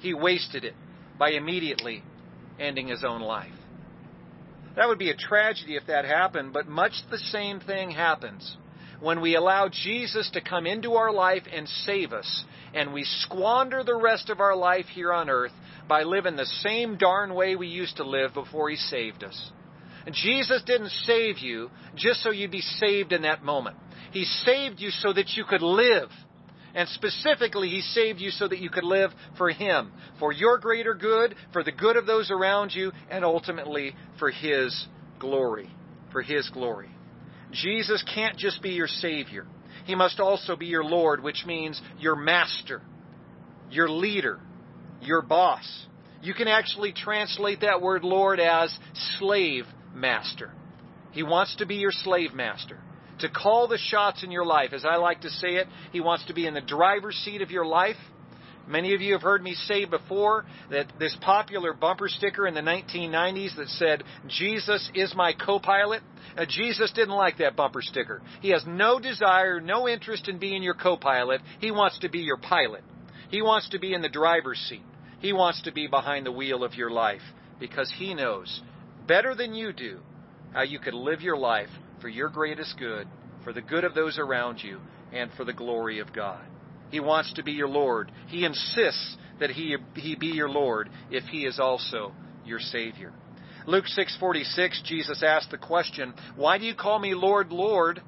He 0.00 0.14
wasted 0.14 0.64
it 0.64 0.74
by 1.18 1.30
immediately 1.30 2.02
ending 2.58 2.88
his 2.88 3.04
own 3.04 3.20
life. 3.20 3.52
That 4.76 4.88
would 4.88 4.98
be 4.98 5.10
a 5.10 5.16
tragedy 5.16 5.76
if 5.76 5.86
that 5.86 6.04
happened, 6.04 6.52
but 6.52 6.68
much 6.68 6.92
the 7.10 7.18
same 7.18 7.60
thing 7.60 7.90
happens 7.90 8.56
when 9.00 9.20
we 9.20 9.36
allow 9.36 9.68
Jesus 9.68 10.30
to 10.32 10.40
come 10.40 10.66
into 10.66 10.94
our 10.94 11.12
life 11.12 11.42
and 11.52 11.68
save 11.68 12.12
us, 12.12 12.44
and 12.74 12.92
we 12.92 13.04
squander 13.04 13.82
the 13.84 13.96
rest 13.96 14.30
of 14.30 14.40
our 14.40 14.56
life 14.56 14.86
here 14.86 15.12
on 15.12 15.28
earth 15.28 15.52
by 15.88 16.02
living 16.02 16.36
the 16.36 16.46
same 16.46 16.96
darn 16.96 17.34
way 17.34 17.56
we 17.56 17.68
used 17.68 17.96
to 17.96 18.04
live 18.04 18.34
before 18.34 18.70
He 18.70 18.76
saved 18.76 19.22
us. 19.22 19.50
And 20.04 20.14
Jesus 20.14 20.62
didn't 20.64 20.90
save 21.04 21.38
you 21.38 21.70
just 21.94 22.22
so 22.22 22.30
you'd 22.30 22.50
be 22.50 22.60
saved 22.60 23.12
in 23.12 23.22
that 23.22 23.42
moment. 23.42 23.76
He 24.12 24.24
saved 24.24 24.80
you 24.80 24.90
so 24.90 25.12
that 25.12 25.36
you 25.36 25.44
could 25.44 25.62
live. 25.62 26.08
And 26.76 26.86
specifically, 26.90 27.70
He 27.70 27.80
saved 27.80 28.20
you 28.20 28.30
so 28.30 28.46
that 28.46 28.58
you 28.58 28.68
could 28.68 28.84
live 28.84 29.10
for 29.38 29.50
Him, 29.50 29.90
for 30.20 30.30
your 30.30 30.58
greater 30.58 30.94
good, 30.94 31.34
for 31.52 31.64
the 31.64 31.72
good 31.72 31.96
of 31.96 32.06
those 32.06 32.30
around 32.30 32.74
you, 32.74 32.92
and 33.10 33.24
ultimately 33.24 33.96
for 34.18 34.30
His 34.30 34.86
glory. 35.18 35.70
For 36.12 36.20
His 36.20 36.50
glory. 36.50 36.90
Jesus 37.50 38.04
can't 38.14 38.36
just 38.36 38.62
be 38.62 38.70
your 38.70 38.88
Savior. 38.88 39.46
He 39.86 39.94
must 39.94 40.20
also 40.20 40.54
be 40.54 40.66
your 40.66 40.84
Lord, 40.84 41.22
which 41.22 41.44
means 41.46 41.80
your 41.98 42.14
master, 42.14 42.82
your 43.70 43.88
leader, 43.88 44.38
your 45.00 45.22
boss. 45.22 45.86
You 46.20 46.34
can 46.34 46.48
actually 46.48 46.92
translate 46.92 47.62
that 47.62 47.80
word 47.80 48.04
Lord 48.04 48.38
as 48.38 48.76
slave 49.18 49.64
master. 49.94 50.50
He 51.12 51.22
wants 51.22 51.56
to 51.56 51.66
be 51.66 51.76
your 51.76 51.92
slave 51.92 52.34
master, 52.34 52.78
to 53.20 53.28
call 53.28 53.68
the 53.68 53.78
shots 53.78 54.22
in 54.22 54.30
your 54.30 54.44
life. 54.44 54.72
As 54.72 54.84
I 54.84 54.96
like 54.96 55.22
to 55.22 55.30
say 55.30 55.56
it, 55.56 55.66
He 55.92 56.00
wants 56.00 56.24
to 56.26 56.34
be 56.34 56.46
in 56.46 56.54
the 56.54 56.60
driver's 56.60 57.16
seat 57.16 57.42
of 57.42 57.50
your 57.50 57.66
life. 57.66 57.96
Many 58.68 58.94
of 58.94 59.00
you 59.00 59.12
have 59.12 59.22
heard 59.22 59.44
me 59.44 59.54
say 59.54 59.84
before 59.84 60.44
that 60.70 60.86
this 60.98 61.16
popular 61.20 61.72
bumper 61.72 62.08
sticker 62.08 62.48
in 62.48 62.54
the 62.54 62.60
1990s 62.60 63.56
that 63.56 63.68
said, 63.68 64.02
Jesus 64.26 64.90
is 64.92 65.14
my 65.14 65.32
co 65.32 65.60
pilot. 65.60 66.02
Uh, 66.36 66.44
Jesus 66.48 66.90
didn't 66.92 67.14
like 67.14 67.38
that 67.38 67.54
bumper 67.54 67.80
sticker. 67.80 68.22
He 68.40 68.50
has 68.50 68.64
no 68.66 68.98
desire, 68.98 69.60
no 69.60 69.88
interest 69.88 70.28
in 70.28 70.38
being 70.38 70.64
your 70.64 70.74
co 70.74 70.96
pilot. 70.96 71.42
He 71.60 71.70
wants 71.70 72.00
to 72.00 72.08
be 72.08 72.18
your 72.18 72.38
pilot. 72.38 72.82
He 73.30 73.40
wants 73.40 73.68
to 73.70 73.78
be 73.78 73.94
in 73.94 74.02
the 74.02 74.08
driver's 74.08 74.58
seat. 74.68 74.82
He 75.20 75.32
wants 75.32 75.62
to 75.62 75.72
be 75.72 75.86
behind 75.86 76.26
the 76.26 76.32
wheel 76.32 76.64
of 76.64 76.74
your 76.74 76.90
life 76.90 77.22
because 77.60 77.92
He 77.96 78.14
knows 78.14 78.62
better 79.06 79.34
than 79.34 79.54
you 79.54 79.72
do 79.72 80.00
how 80.52 80.62
you 80.62 80.78
could 80.78 80.94
live 80.94 81.20
your 81.20 81.36
life 81.36 81.68
for 82.00 82.08
your 82.08 82.28
greatest 82.28 82.78
good, 82.78 83.06
for 83.44 83.52
the 83.52 83.62
good 83.62 83.84
of 83.84 83.94
those 83.94 84.18
around 84.18 84.62
you, 84.62 84.80
and 85.12 85.30
for 85.32 85.44
the 85.44 85.52
glory 85.52 85.98
of 85.98 86.12
God. 86.12 86.44
He 86.90 87.00
wants 87.00 87.32
to 87.34 87.42
be 87.42 87.52
your 87.52 87.68
Lord. 87.68 88.12
He 88.28 88.44
insists 88.44 89.16
that 89.40 89.50
he, 89.50 89.76
he 89.94 90.14
be 90.14 90.28
your 90.28 90.48
Lord 90.48 90.90
if 91.10 91.24
he 91.24 91.44
is 91.44 91.58
also 91.58 92.12
your 92.44 92.60
Savior. 92.60 93.12
Luke 93.66 93.86
6:46 93.86 94.84
Jesus 94.84 95.22
asked 95.22 95.50
the 95.50 95.58
question, 95.58 96.14
"Why 96.36 96.58
do 96.58 96.64
you 96.64 96.74
call 96.74 96.98
me 96.98 97.14
Lord, 97.14 97.50
Lord, 97.50 98.00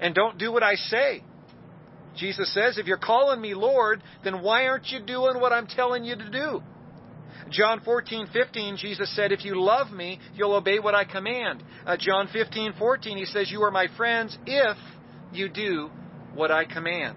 and 0.00 0.14
don't 0.14 0.38
do 0.38 0.50
what 0.50 0.64
I 0.64 0.74
say?" 0.74 1.22
Jesus 2.16 2.52
says, 2.52 2.78
"If 2.78 2.86
you're 2.86 2.96
calling 2.96 3.40
me 3.40 3.54
Lord, 3.54 4.02
then 4.24 4.42
why 4.42 4.66
aren't 4.66 4.90
you 4.90 5.00
doing 5.00 5.40
what 5.40 5.52
I'm 5.52 5.68
telling 5.68 6.04
you 6.04 6.16
to 6.16 6.30
do?" 6.30 6.62
John 7.50 7.80
14:15 7.80 8.76
Jesus 8.76 9.14
said, 9.14 9.32
"If 9.32 9.44
you 9.44 9.60
love 9.60 9.92
me, 9.92 10.18
you'll 10.34 10.54
obey 10.54 10.78
what 10.78 10.94
I 10.94 11.04
command." 11.04 11.62
Uh, 11.86 11.96
John 11.96 12.28
15:14 12.28 13.16
he 13.16 13.26
says, 13.26 13.50
"You 13.50 13.62
are 13.62 13.70
my 13.70 13.86
friends 13.96 14.38
if 14.46 14.78
you 15.32 15.48
do 15.48 15.90
what 16.34 16.50
I 16.50 16.64
command." 16.64 17.16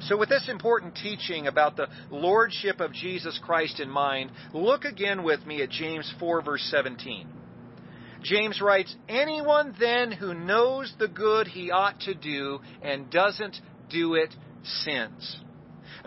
So, 0.00 0.16
with 0.16 0.28
this 0.28 0.48
important 0.48 0.96
teaching 0.96 1.46
about 1.46 1.76
the 1.76 1.88
lordship 2.10 2.80
of 2.80 2.92
Jesus 2.92 3.38
Christ 3.38 3.78
in 3.78 3.88
mind, 3.88 4.32
look 4.52 4.84
again 4.84 5.22
with 5.22 5.46
me 5.46 5.62
at 5.62 5.70
James 5.70 6.12
4, 6.18 6.42
verse 6.42 6.62
17. 6.70 7.28
James 8.22 8.60
writes, 8.60 8.94
Anyone 9.08 9.74
then 9.78 10.10
who 10.10 10.34
knows 10.34 10.92
the 10.98 11.08
good 11.08 11.46
he 11.46 11.70
ought 11.70 12.00
to 12.00 12.14
do 12.14 12.60
and 12.82 13.10
doesn't 13.10 13.60
do 13.90 14.14
it 14.14 14.34
sins. 14.64 15.40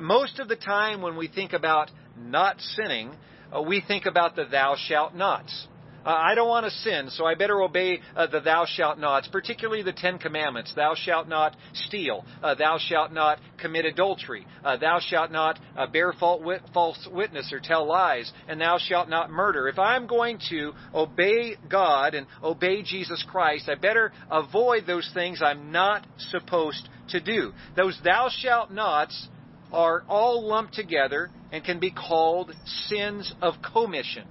Most 0.01 0.39
of 0.39 0.49
the 0.49 0.55
time, 0.57 1.01
when 1.01 1.15
we 1.15 1.27
think 1.27 1.53
about 1.53 1.89
not 2.17 2.59
sinning, 2.61 3.15
uh, 3.55 3.61
we 3.61 3.81
think 3.81 4.05
about 4.05 4.35
the 4.35 4.45
thou 4.45 4.75
shalt 4.77 5.15
nots. 5.15 5.67
Uh, 6.05 6.09
I 6.09 6.35
don't 6.35 6.47
want 6.47 6.65
to 6.65 6.71
sin, 6.71 7.09
so 7.09 7.25
I 7.25 7.33
better 7.33 7.63
obey 7.63 7.99
uh, 8.15 8.27
the 8.27 8.39
thou 8.39 8.67
shalt 8.67 8.99
nots, 8.99 9.27
particularly 9.27 9.81
the 9.81 9.91
Ten 9.91 10.19
Commandments. 10.19 10.71
Thou 10.75 10.93
shalt 10.93 11.27
not 11.27 11.55
steal. 11.73 12.23
Uh, 12.43 12.53
thou 12.53 12.77
shalt 12.77 13.11
not 13.11 13.39
commit 13.59 13.85
adultery. 13.85 14.45
Uh, 14.63 14.77
thou 14.77 14.99
shalt 14.99 15.31
not 15.31 15.59
uh, 15.75 15.87
bear 15.87 16.13
false 16.13 17.07
witness 17.11 17.51
or 17.51 17.59
tell 17.59 17.87
lies. 17.87 18.31
And 18.47 18.61
thou 18.61 18.77
shalt 18.77 19.09
not 19.09 19.31
murder. 19.31 19.67
If 19.67 19.79
I'm 19.79 20.05
going 20.05 20.39
to 20.51 20.73
obey 20.93 21.55
God 21.67 22.13
and 22.13 22.27
obey 22.43 22.83
Jesus 22.83 23.25
Christ, 23.27 23.67
I 23.67 23.73
better 23.73 24.11
avoid 24.29 24.85
those 24.85 25.09
things 25.15 25.41
I'm 25.41 25.71
not 25.71 26.05
supposed 26.19 26.87
to 27.09 27.19
do. 27.19 27.51
Those 27.75 27.99
thou 28.03 28.29
shalt 28.29 28.69
nots 28.69 29.27
are 29.75 30.03
all 30.07 30.47
lumped 30.47 30.73
together 30.73 31.29
and 31.51 31.63
can 31.63 31.79
be 31.79 31.91
called 31.91 32.51
sins 32.87 33.33
of 33.41 33.55
commission. 33.73 34.25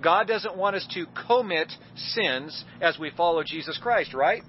God 0.00 0.26
doesn't 0.28 0.56
want 0.56 0.76
us 0.76 0.86
to 0.94 1.06
commit 1.26 1.72
sins 1.96 2.64
as 2.80 2.98
we 2.98 3.10
follow 3.10 3.42
Jesus 3.42 3.78
Christ, 3.78 4.14
right? 4.14 4.42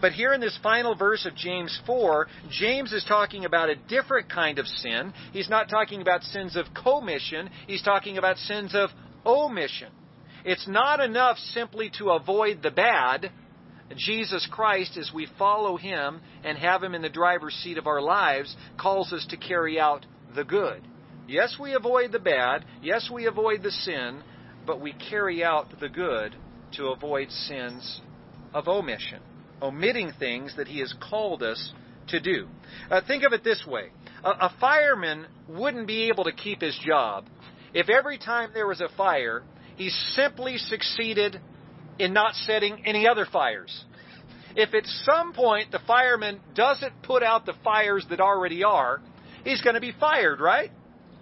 But 0.00 0.12
here 0.12 0.32
in 0.32 0.40
this 0.40 0.58
final 0.62 0.94
verse 0.94 1.26
of 1.26 1.34
James 1.34 1.78
4, 1.86 2.26
James 2.50 2.92
is 2.92 3.04
talking 3.06 3.44
about 3.44 3.68
a 3.68 3.76
different 3.76 4.30
kind 4.30 4.58
of 4.58 4.66
sin. 4.66 5.12
He's 5.32 5.50
not 5.50 5.68
talking 5.68 6.00
about 6.00 6.22
sins 6.22 6.56
of 6.56 6.66
commission, 6.74 7.50
he's 7.66 7.82
talking 7.82 8.16
about 8.16 8.38
sins 8.38 8.74
of 8.74 8.90
omission. 9.26 9.92
It's 10.44 10.66
not 10.66 11.00
enough 11.00 11.36
simply 11.38 11.90
to 11.98 12.10
avoid 12.10 12.62
the 12.62 12.70
bad. 12.70 13.30
Jesus 13.96 14.46
Christ, 14.50 14.96
as 14.96 15.10
we 15.12 15.26
follow 15.38 15.76
him 15.76 16.20
and 16.44 16.56
have 16.58 16.82
him 16.82 16.94
in 16.94 17.02
the 17.02 17.08
driver's 17.08 17.54
seat 17.54 17.78
of 17.78 17.86
our 17.86 18.00
lives, 18.00 18.54
calls 18.78 19.12
us 19.12 19.26
to 19.30 19.36
carry 19.36 19.80
out 19.80 20.06
the 20.34 20.44
good. 20.44 20.82
Yes, 21.28 21.56
we 21.60 21.74
avoid 21.74 22.12
the 22.12 22.18
bad. 22.18 22.64
Yes, 22.82 23.10
we 23.12 23.26
avoid 23.26 23.62
the 23.62 23.70
sin 23.70 24.22
but 24.66 24.80
we 24.80 24.92
carry 24.92 25.42
out 25.42 25.80
the 25.80 25.88
good 25.88 26.34
to 26.72 26.86
avoid 26.88 27.30
sins 27.30 28.00
of 28.54 28.68
omission, 28.68 29.20
omitting 29.60 30.12
things 30.18 30.54
that 30.56 30.68
He 30.68 30.80
has 30.80 30.94
called 31.08 31.42
us 31.42 31.72
to 32.08 32.20
do. 32.20 32.46
Uh, 32.90 33.00
think 33.06 33.24
of 33.24 33.32
it 33.32 33.44
this 33.44 33.64
way 33.66 33.88
a, 34.24 34.30
a 34.30 34.54
fireman 34.60 35.26
wouldn't 35.48 35.86
be 35.86 36.08
able 36.08 36.24
to 36.24 36.32
keep 36.32 36.60
his 36.60 36.78
job 36.84 37.26
if 37.72 37.88
every 37.88 38.18
time 38.18 38.50
there 38.52 38.66
was 38.66 38.80
a 38.80 38.88
fire, 38.96 39.42
he 39.76 39.90
simply 39.90 40.58
succeeded 40.58 41.40
in 42.00 42.12
not 42.14 42.34
setting 42.34 42.82
any 42.86 43.06
other 43.06 43.26
fires. 43.30 43.84
If 44.56 44.74
at 44.74 44.84
some 45.04 45.32
point 45.32 45.70
the 45.70 45.80
fireman 45.86 46.40
doesn't 46.54 47.02
put 47.02 47.22
out 47.22 47.46
the 47.46 47.54
fires 47.62 48.04
that 48.10 48.20
already 48.20 48.64
are, 48.64 49.00
he's 49.44 49.60
going 49.60 49.74
to 49.74 49.80
be 49.80 49.92
fired, 50.00 50.40
right? 50.40 50.70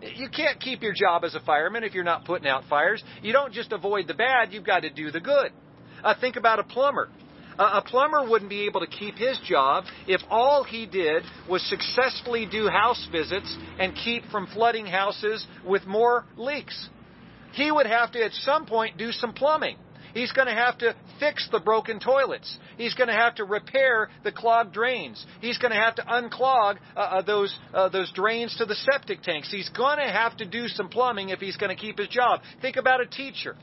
You 0.00 0.28
can't 0.28 0.60
keep 0.60 0.82
your 0.82 0.94
job 0.94 1.24
as 1.24 1.34
a 1.34 1.40
fireman 1.40 1.82
if 1.82 1.92
you're 1.92 2.04
not 2.04 2.24
putting 2.24 2.46
out 2.46 2.62
fires. 2.70 3.02
You 3.22 3.32
don't 3.32 3.52
just 3.52 3.72
avoid 3.72 4.06
the 4.06 4.14
bad, 4.14 4.52
you've 4.52 4.64
got 4.64 4.80
to 4.80 4.90
do 4.90 5.10
the 5.10 5.20
good. 5.20 5.50
Uh, 6.02 6.14
think 6.20 6.36
about 6.36 6.60
a 6.60 6.62
plumber. 6.62 7.10
Uh, 7.58 7.80
a 7.84 7.88
plumber 7.88 8.24
wouldn't 8.28 8.48
be 8.48 8.66
able 8.66 8.80
to 8.80 8.86
keep 8.86 9.16
his 9.16 9.36
job 9.44 9.84
if 10.06 10.20
all 10.30 10.62
he 10.62 10.86
did 10.86 11.24
was 11.50 11.60
successfully 11.68 12.46
do 12.46 12.68
house 12.68 13.08
visits 13.10 13.52
and 13.80 13.96
keep 13.96 14.22
from 14.30 14.46
flooding 14.54 14.86
houses 14.86 15.44
with 15.66 15.84
more 15.84 16.24
leaks. 16.36 16.88
He 17.52 17.72
would 17.72 17.86
have 17.86 18.12
to, 18.12 18.24
at 18.24 18.32
some 18.32 18.64
point, 18.64 18.96
do 18.96 19.10
some 19.10 19.32
plumbing. 19.32 19.76
He's 20.14 20.32
going 20.32 20.48
to 20.48 20.54
have 20.54 20.78
to 20.78 20.94
fix 21.20 21.48
the 21.50 21.60
broken 21.60 22.00
toilets. 22.00 22.58
He's 22.76 22.94
going 22.94 23.08
to 23.08 23.14
have 23.14 23.36
to 23.36 23.44
repair 23.44 24.08
the 24.24 24.32
clogged 24.32 24.72
drains. 24.72 25.24
He's 25.40 25.58
going 25.58 25.72
to 25.72 25.78
have 25.78 25.94
to 25.96 26.02
unclog 26.02 26.76
uh, 26.96 27.00
uh, 27.00 27.22
those 27.22 27.56
uh, 27.72 27.88
those 27.88 28.10
drains 28.12 28.56
to 28.56 28.64
the 28.64 28.74
septic 28.74 29.22
tanks. 29.22 29.50
He's 29.50 29.68
going 29.70 29.98
to 29.98 30.10
have 30.10 30.36
to 30.38 30.44
do 30.44 30.68
some 30.68 30.88
plumbing 30.88 31.30
if 31.30 31.40
he's 31.40 31.56
going 31.56 31.74
to 31.74 31.80
keep 31.80 31.98
his 31.98 32.08
job. 32.08 32.40
Think 32.60 32.76
about 32.76 33.00
a 33.00 33.06
teacher. 33.06 33.56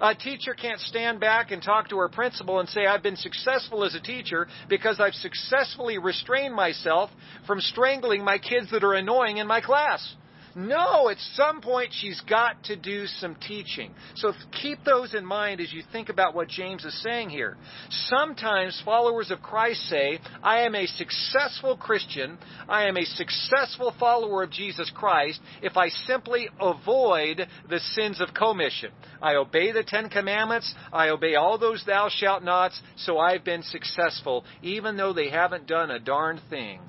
A 0.00 0.14
teacher 0.14 0.54
can't 0.54 0.80
stand 0.80 1.20
back 1.20 1.52
and 1.52 1.62
talk 1.62 1.88
to 1.90 1.98
her 1.98 2.08
principal 2.08 2.58
and 2.58 2.68
say, 2.68 2.86
I've 2.86 3.02
been 3.02 3.16
successful 3.16 3.84
as 3.84 3.94
a 3.94 4.00
teacher 4.00 4.48
because 4.68 4.98
I've 4.98 5.14
successfully 5.14 5.98
restrained 5.98 6.54
myself 6.54 7.10
from 7.46 7.60
strangling 7.60 8.24
my 8.24 8.38
kids 8.38 8.70
that 8.72 8.82
are 8.82 8.94
annoying 8.94 9.36
in 9.36 9.46
my 9.46 9.60
class. 9.60 10.14
No, 10.54 11.08
at 11.08 11.16
some 11.34 11.60
point 11.62 11.92
she's 11.92 12.20
got 12.28 12.62
to 12.64 12.76
do 12.76 13.06
some 13.06 13.36
teaching. 13.36 13.92
So 14.16 14.32
keep 14.60 14.84
those 14.84 15.14
in 15.14 15.24
mind 15.24 15.60
as 15.60 15.72
you 15.72 15.82
think 15.92 16.10
about 16.10 16.34
what 16.34 16.48
James 16.48 16.84
is 16.84 17.02
saying 17.02 17.30
here. 17.30 17.56
Sometimes 17.88 18.80
followers 18.84 19.30
of 19.30 19.40
Christ 19.40 19.80
say, 19.88 20.18
I 20.42 20.62
am 20.62 20.74
a 20.74 20.86
successful 20.86 21.76
Christian, 21.76 22.38
I 22.68 22.86
am 22.86 22.96
a 22.96 23.04
successful 23.04 23.94
follower 23.98 24.42
of 24.42 24.50
Jesus 24.50 24.90
Christ 24.94 25.40
if 25.62 25.76
I 25.76 25.88
simply 25.88 26.48
avoid 26.60 27.46
the 27.70 27.80
sins 27.80 28.20
of 28.20 28.34
commission. 28.34 28.90
I 29.22 29.36
obey 29.36 29.72
the 29.72 29.84
Ten 29.84 30.10
Commandments, 30.10 30.74
I 30.92 31.08
obey 31.08 31.34
all 31.34 31.56
those 31.56 31.82
thou 31.86 32.10
shalt 32.10 32.42
nots, 32.42 32.80
so 32.96 33.18
I've 33.18 33.44
been 33.44 33.62
successful, 33.62 34.44
even 34.62 34.96
though 34.96 35.14
they 35.14 35.30
haven't 35.30 35.66
done 35.66 35.90
a 35.90 35.98
darn 35.98 36.40
thing 36.50 36.80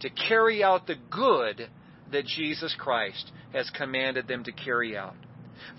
to 0.00 0.10
carry 0.10 0.62
out 0.62 0.86
the 0.86 0.96
good 1.10 1.68
that 2.12 2.26
Jesus 2.26 2.74
Christ 2.78 3.30
has 3.52 3.70
commanded 3.70 4.28
them 4.28 4.44
to 4.44 4.52
carry 4.52 4.96
out. 4.96 5.14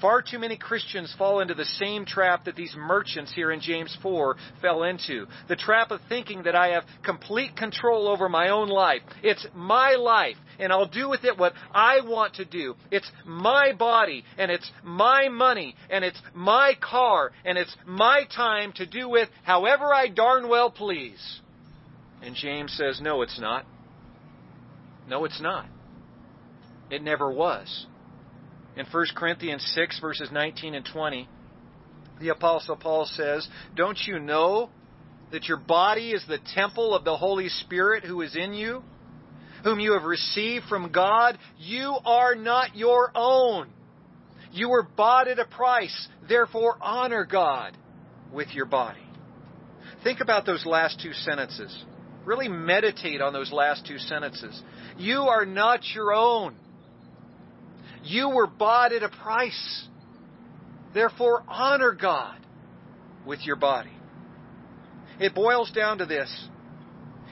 Far 0.02 0.22
too 0.22 0.40
many 0.40 0.58
Christians 0.58 1.14
fall 1.18 1.40
into 1.40 1.54
the 1.54 1.66
same 1.66 2.06
trap 2.06 2.46
that 2.46 2.56
these 2.56 2.76
merchants 2.78 3.34
here 3.34 3.52
in 3.52 3.60
James 3.60 3.96
4 4.02 4.36
fell 4.62 4.84
into. 4.84 5.26
The 5.48 5.56
trap 5.56 5.92
of 5.92 6.02
thinking 6.08 6.44
that 6.44 6.56
I 6.56 6.70
have 6.70 6.84
complete 7.04 7.56
control 7.56 8.08
over 8.08 8.30
my 8.30 8.50
own 8.50 8.70
life. 8.70 9.02
It's 9.24 9.46
my 9.54 9.96
life, 9.96 10.38
and 10.60 10.72
I'll 10.72 10.88
do 10.88 11.10
with 11.10 11.24
it 11.24 11.38
what 11.38 11.54
I 11.74 12.02
want 12.02 12.36
to 12.36 12.46
do. 12.46 12.76
It's 12.92 13.12
my 13.26 13.74
body, 13.74 14.24
and 14.38 14.52
it's 14.52 14.70
my 14.84 15.30
money, 15.30 15.76
and 15.90 16.04
it's 16.04 16.22
my 16.34 16.74
car, 16.80 17.32
and 17.46 17.58
it's 17.58 17.76
my 17.86 18.24
time 18.36 18.74
to 18.74 18.86
do 18.86 19.10
with 19.10 19.30
however 19.44 19.94
I 19.94 20.08
darn 20.08 20.50
well 20.50 20.72
please. 20.72 21.42
And 22.22 22.36
James 22.36 22.74
says, 22.74 23.00
no, 23.02 23.22
it's 23.22 23.40
not. 23.40 23.66
No, 25.08 25.26
it's 25.26 25.42
not. 25.42 25.68
It 26.90 27.04
never 27.04 27.32
was. 27.32 27.86
In 28.76 28.86
1 28.86 29.06
Corinthians 29.16 29.64
6, 29.76 30.00
verses 30.00 30.30
19 30.32 30.74
and 30.76 30.86
20, 30.86 31.28
the 32.20 32.30
Apostle 32.30 32.76
Paul 32.76 33.06
says, 33.06 33.48
Don't 33.76 34.00
you 34.06 34.20
know 34.20 34.70
that 35.32 35.48
your 35.48 35.58
body 35.58 36.12
is 36.12 36.24
the 36.28 36.40
temple 36.56 36.96
of 36.96 37.04
the 37.04 37.18
Holy 37.18 37.50
Spirit 37.50 38.04
who 38.04 38.22
is 38.22 38.36
in 38.36 38.54
you, 38.54 38.84
whom 39.64 39.80
you 39.80 39.94
have 39.94 40.04
received 40.04 40.66
from 40.66 40.92
God? 40.92 41.38
You 41.58 41.98
are 42.06 42.36
not 42.36 42.76
your 42.76 43.12
own. 43.16 43.70
You 44.52 44.70
were 44.70 44.84
bought 44.84 45.28
at 45.28 45.40
a 45.40 45.46
price. 45.46 46.08
Therefore, 46.28 46.78
honor 46.82 47.26
God 47.26 47.78
with 48.34 48.50
your 48.54 48.66
body. 48.66 49.00
Think 50.04 50.22
about 50.22 50.46
those 50.46 50.66
last 50.66 51.00
two 51.02 51.14
sentences. 51.14 51.86
Really 52.26 52.48
meditate 52.48 53.22
on 53.22 53.34
those 53.34 53.52
last 53.52 53.86
two 53.86 53.98
sentences. 53.98 54.62
You 54.98 55.24
are 55.24 55.46
not 55.46 55.82
your 55.94 56.14
own. 56.14 56.56
You 58.04 58.30
were 58.30 58.48
bought 58.48 58.94
at 58.94 59.04
a 59.04 59.10
price. 59.10 59.88
Therefore, 60.94 61.44
honor 61.48 61.92
God 61.92 62.40
with 63.26 63.42
your 63.42 63.56
body. 63.56 63.92
It 65.20 65.36
boils 65.36 65.72
down 65.72 65.98
to 66.00 66.06
this. 66.06 66.48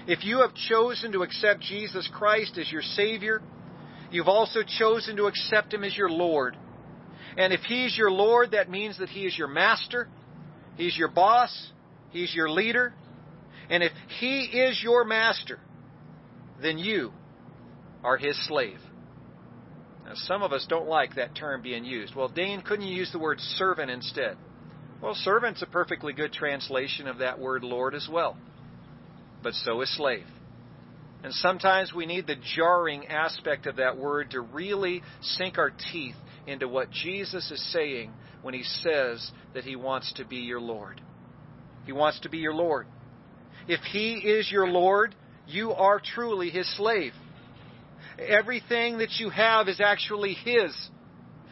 If 0.08 0.23
you 0.23 0.39
have 0.41 0.53
chosen 0.53 1.12
to 1.13 1.23
accept 1.23 1.62
Jesus 1.62 2.10
Christ 2.13 2.58
as 2.58 2.71
your 2.71 2.82
Savior, 2.82 3.41
you've 4.12 4.27
also 4.27 4.60
chosen 4.62 5.17
to 5.17 5.25
accept 5.25 5.73
Him 5.73 5.84
as 5.84 5.97
your 5.97 6.10
Lord. 6.10 6.58
And 7.38 7.51
if 7.51 7.62
He's 7.62 7.97
your 7.97 8.12
Lord, 8.12 8.51
that 8.51 8.69
means 8.69 8.97
that 8.99 9.10
He 9.10 9.25
is 9.25 9.38
your 9.38 9.47
master, 9.47 10.08
He's 10.75 10.97
your 10.97 11.10
boss, 11.10 11.71
He's 12.12 12.34
your 12.34 12.49
leader. 12.49 12.93
And 13.69 13.84
if 13.84 13.91
He 14.19 14.43
is 14.43 14.82
your 14.82 15.03
master, 15.03 15.60
then 16.62 16.77
you 16.77 17.12
are 18.03 18.17
His 18.17 18.38
slave. 18.47 18.80
Now, 20.08 20.13
some 20.15 20.41
of 20.41 20.54
us 20.54 20.65
don't 20.70 20.88
like 20.88 21.15
that 21.15 21.36
term 21.36 21.62
being 21.62 21.84
used. 21.84 22.15
Well, 22.15 22.30
Dane, 22.30 22.62
couldn't 22.62 22.88
you 22.88 22.96
use 22.96 23.12
the 23.12 23.20
word 23.20 23.41
servant 23.41 23.91
instead? 23.91 24.38
Well, 25.02 25.13
servant's 25.15 25.62
a 25.62 25.65
perfectly 25.65 26.13
good 26.13 26.32
translation 26.32 27.08
of 27.08 27.17
that 27.17 27.39
word 27.39 27.63
Lord 27.63 27.93
as 27.93 28.08
well. 28.10 28.38
But 29.43 29.54
so 29.54 29.82
is 29.82 29.96
slave. 29.98 30.26
And 31.24 31.34
sometimes 31.34 31.91
we 31.93 32.06
need 32.06 32.26
the 32.26 32.38
jarring 32.56 33.08
aspect 33.08 33.65
of 33.65 33.76
that 33.76 33.98
word 33.98 34.32
to 34.32 34.39
really 34.39 35.04
sink 35.22 35.58
our 35.58 35.74
teeth 35.91 36.15
into 36.48 36.70
what 36.70 36.89
Jesus 36.89 37.52
is 37.52 37.74
saying 37.74 38.13
when 38.43 38.54
he 38.54 38.63
says 38.63 39.30
that 39.54 39.65
he 39.65 39.76
wants 39.76 40.13
to 40.13 40.26
be 40.26 40.38
your 40.38 40.62
Lord. 40.62 41.02
He 41.86 41.91
wants 41.91 42.22
to 42.22 42.30
be 42.30 42.38
your 42.38 42.54
Lord. 42.54 42.88
If 43.67 43.82
he 43.91 44.13
is 44.13 44.50
your 44.50 44.67
Lord, 44.67 45.15
you 45.48 45.74
are 45.74 46.00
truly 46.00 46.50
his 46.50 46.74
slave. 46.78 47.12
Everything 48.19 48.99
that 48.99 49.19
you 49.19 49.30
have 49.30 49.67
is 49.67 49.80
actually 49.80 50.34
His. 50.34 50.75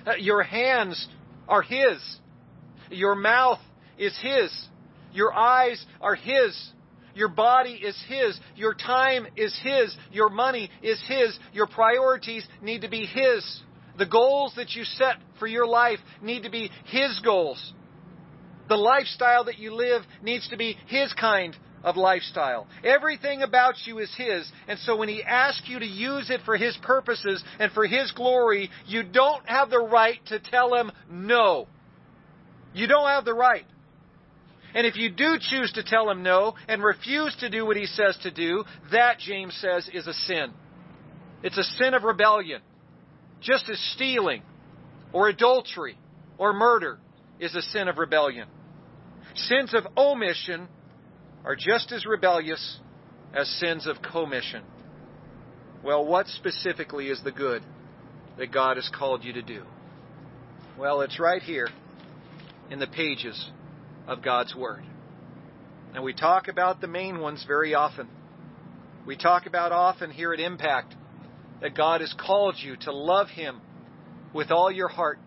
Uh, 0.05 0.15
your 0.15 0.43
hands 0.43 1.07
are 1.47 1.61
His. 1.61 2.01
Your 2.89 3.15
mouth 3.15 3.59
is 3.97 4.17
His. 4.21 4.51
Your 5.13 5.33
eyes 5.33 5.83
are 6.01 6.15
His. 6.15 6.71
Your 7.13 7.29
body 7.29 7.73
is 7.73 7.97
His. 8.07 8.39
Your 8.55 8.73
time 8.73 9.27
is 9.35 9.57
His. 9.63 9.95
Your 10.11 10.29
money 10.29 10.69
is 10.81 11.01
His. 11.07 11.37
Your 11.53 11.67
priorities 11.67 12.45
need 12.61 12.81
to 12.81 12.89
be 12.89 13.05
His. 13.05 13.61
The 13.97 14.05
goals 14.05 14.53
that 14.57 14.71
you 14.71 14.83
set 14.83 15.15
for 15.39 15.47
your 15.47 15.65
life 15.65 15.99
need 16.21 16.43
to 16.43 16.49
be 16.49 16.69
His 16.85 17.19
goals. 17.23 17.73
The 18.67 18.75
lifestyle 18.75 19.45
that 19.45 19.59
you 19.59 19.73
live 19.73 20.01
needs 20.21 20.49
to 20.49 20.57
be 20.57 20.75
His 20.87 21.13
kind 21.13 21.55
of 21.85 21.95
lifestyle. 21.95 22.67
Everything 22.83 23.43
about 23.43 23.75
you 23.85 23.99
is 23.99 24.13
His. 24.17 24.51
And 24.67 24.77
so 24.79 24.97
when 24.97 25.07
He 25.07 25.23
asks 25.23 25.69
you 25.69 25.79
to 25.79 25.85
use 25.85 26.29
it 26.29 26.41
for 26.43 26.57
His 26.57 26.75
purposes 26.81 27.41
and 27.59 27.71
for 27.71 27.85
His 27.85 28.11
glory, 28.11 28.69
you 28.87 29.03
don't 29.03 29.47
have 29.47 29.69
the 29.69 29.79
right 29.79 30.19
to 30.25 30.39
tell 30.39 30.75
Him 30.75 30.91
no. 31.09 31.67
You 32.73 32.87
don't 32.87 33.07
have 33.07 33.23
the 33.23 33.35
right. 33.35 33.65
And 34.73 34.85
if 34.85 34.97
you 34.97 35.09
do 35.09 35.37
choose 35.39 35.71
to 35.73 35.83
tell 35.83 36.09
Him 36.09 36.23
no 36.23 36.55
and 36.67 36.83
refuse 36.83 37.33
to 37.39 37.49
do 37.49 37.65
what 37.65 37.77
He 37.77 37.85
says 37.85 38.17
to 38.23 38.31
do, 38.31 38.65
that, 38.91 39.19
James 39.19 39.55
says, 39.61 39.87
is 39.93 40.07
a 40.07 40.13
sin. 40.13 40.51
It's 41.43 41.57
a 41.57 41.63
sin 41.63 41.93
of 41.93 42.03
rebellion. 42.03 42.61
Just 43.41 43.69
as 43.69 43.79
stealing 43.93 44.41
or 45.13 45.29
adultery 45.29 45.97
or 46.39 46.51
murder 46.51 46.97
is 47.39 47.53
a 47.53 47.61
sin 47.61 47.87
of 47.87 47.99
rebellion. 47.99 48.47
Sins 49.35 49.73
of 49.75 49.85
omission 49.95 50.67
are 51.45 51.55
just 51.55 51.91
as 51.91 52.05
rebellious 52.05 52.79
as 53.33 53.47
sins 53.59 53.85
of 53.85 54.01
commission. 54.01 54.63
Well, 55.83 56.03
what 56.03 56.27
specifically 56.27 57.09
is 57.09 57.21
the 57.23 57.31
good 57.31 57.61
that 58.37 58.51
God 58.51 58.77
has 58.77 58.89
called 58.89 59.23
you 59.23 59.33
to 59.33 59.43
do? 59.43 59.63
Well, 60.77 61.01
it's 61.01 61.19
right 61.19 61.41
here 61.41 61.69
in 62.71 62.79
the 62.79 62.87
pages 62.87 63.51
of 64.07 64.23
God's 64.23 64.55
Word. 64.55 64.83
And 65.93 66.03
we 66.03 66.13
talk 66.13 66.47
about 66.47 66.81
the 66.81 66.87
main 66.87 67.19
ones 67.19 67.45
very 67.47 67.75
often. 67.75 68.09
We 69.05 69.15
talk 69.15 69.45
about 69.45 69.71
often 69.71 70.09
here 70.09 70.33
at 70.33 70.39
Impact 70.39 70.95
that 71.61 71.77
God 71.77 72.01
has 72.01 72.13
called 72.19 72.55
you 72.57 72.75
to 72.81 72.91
love 72.91 73.29
Him 73.29 73.61
with 74.33 74.49
all 74.51 74.71
your 74.71 74.87
heart 74.87 75.19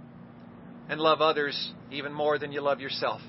and 0.88 1.00
love 1.00 1.20
others 1.20 1.72
even 1.92 2.12
more 2.12 2.38
than 2.38 2.50
you 2.50 2.60
love 2.60 2.80
yourself. 2.80 3.20